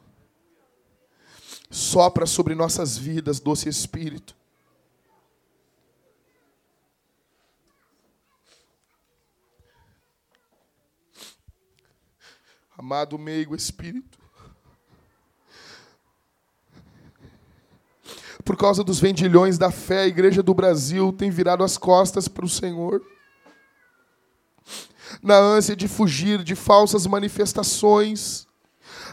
[1.71, 4.37] Sopra sobre nossas vidas, doce Espírito.
[12.77, 14.19] Amado meigo Espírito.
[18.45, 22.45] Por causa dos vendilhões da fé, a igreja do Brasil tem virado as costas para
[22.45, 23.03] o Senhor
[25.23, 28.47] na ânsia de fugir de falsas manifestações,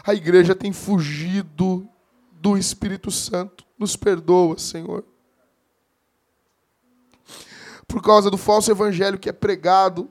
[0.04, 1.88] a igreja tem fugido
[2.32, 3.64] do Espírito Santo.
[3.78, 5.04] Nos perdoa, Senhor.
[7.86, 10.08] Por causa do falso evangelho que é pregado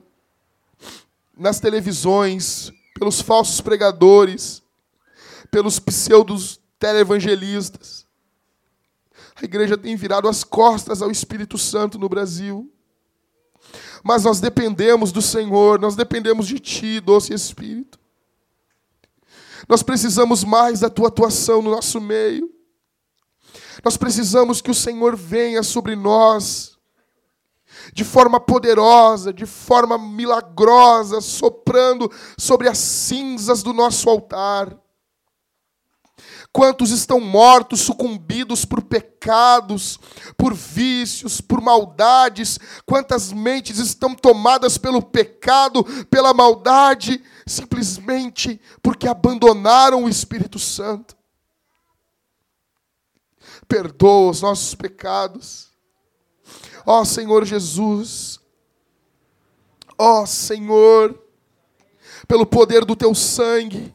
[1.36, 4.62] nas televisões, pelos falsos pregadores,
[5.50, 8.06] pelos pseudos televangelistas.
[9.36, 12.70] A igreja tem virado as costas ao Espírito Santo no Brasil.
[14.02, 17.98] Mas nós dependemos do Senhor, nós dependemos de Ti, doce Espírito.
[19.68, 22.50] Nós precisamos mais da Tua atuação no nosso meio.
[23.84, 26.78] Nós precisamos que o Senhor venha sobre nós
[27.92, 34.76] de forma poderosa, de forma milagrosa, soprando sobre as cinzas do nosso altar.
[36.52, 40.00] Quantos estão mortos, sucumbidos por pecados,
[40.36, 42.58] por vícios, por maldades?
[42.84, 51.16] Quantas mentes estão tomadas pelo pecado, pela maldade, simplesmente porque abandonaram o Espírito Santo?
[53.68, 55.70] Perdoa os nossos pecados.
[56.84, 58.40] Ó Senhor Jesus,
[59.96, 61.16] ó Senhor,
[62.26, 63.94] pelo poder do teu sangue,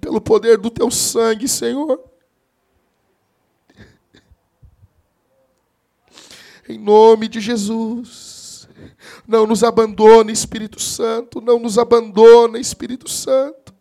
[0.00, 2.02] pelo poder do teu sangue, Senhor.
[6.68, 8.68] Em nome de Jesus.
[9.26, 11.40] Não nos abandone, Espírito Santo.
[11.40, 13.74] Não nos abandone, Espírito Santo.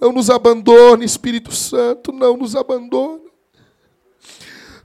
[0.00, 2.12] Não nos abandone, Espírito Santo.
[2.12, 3.30] Não nos abandone.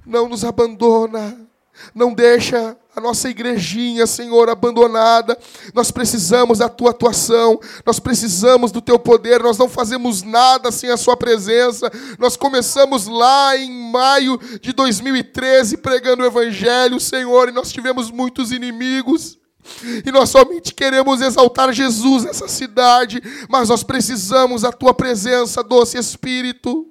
[0.05, 1.47] Não nos abandona.
[1.93, 5.37] Não deixa nossa igrejinha, Senhor, abandonada.
[5.73, 10.89] Nós precisamos da tua atuação, nós precisamos do teu poder, nós não fazemos nada sem
[10.89, 11.91] a sua presença.
[12.17, 18.51] Nós começamos lá em maio de 2013 pregando o evangelho, Senhor, e nós tivemos muitos
[18.51, 19.38] inimigos.
[20.05, 25.97] E nós somente queremos exaltar Jesus nessa cidade, mas nós precisamos da tua presença, doce
[25.97, 26.85] Espírito.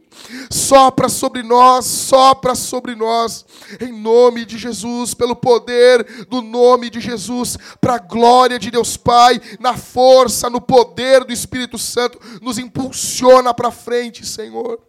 [0.50, 3.46] Sopra sobre nós, sopra sobre nós,
[3.80, 8.96] em nome de Jesus, pelo poder do nome de Jesus, para a glória de Deus
[8.96, 14.80] Pai, na força, no poder do Espírito Santo, nos impulsiona para frente, Senhor.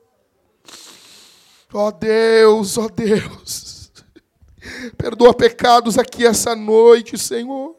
[1.71, 3.91] Ó oh Deus, ó oh Deus,
[4.97, 7.78] perdoa pecados aqui essa noite, Senhor.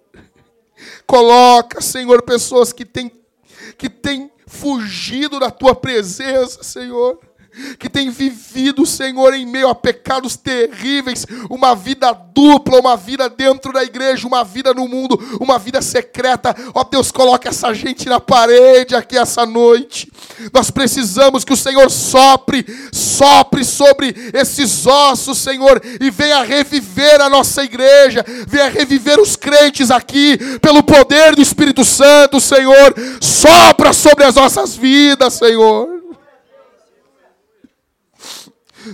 [1.07, 3.11] Coloca, Senhor, pessoas que têm,
[3.77, 7.19] que têm fugido da tua presença, Senhor
[7.79, 13.73] que tem vivido, Senhor, em meio a pecados terríveis, uma vida dupla, uma vida dentro
[13.73, 16.55] da igreja, uma vida no mundo, uma vida secreta.
[16.75, 20.11] Ó Deus, coloca essa gente na parede aqui essa noite.
[20.53, 27.29] Nós precisamos que o Senhor sopre, sopre sobre esses ossos, Senhor, e venha reviver a
[27.29, 32.95] nossa igreja, venha reviver os crentes aqui, pelo poder do Espírito Santo, Senhor.
[33.21, 36.00] Sopra sobre as nossas vidas, Senhor.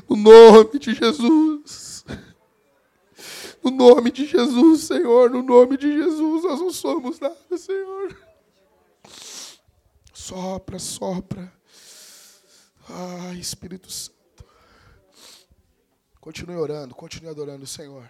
[0.08, 2.04] No nome de Jesus.
[3.62, 5.30] No nome de Jesus, Senhor.
[5.30, 8.16] No nome de Jesus, nós não somos nada, Senhor.
[10.12, 11.52] Sopra, sopra.
[12.88, 14.16] Ai, Espírito Santo.
[16.20, 18.08] Continue orando, continue adorando o Senhor.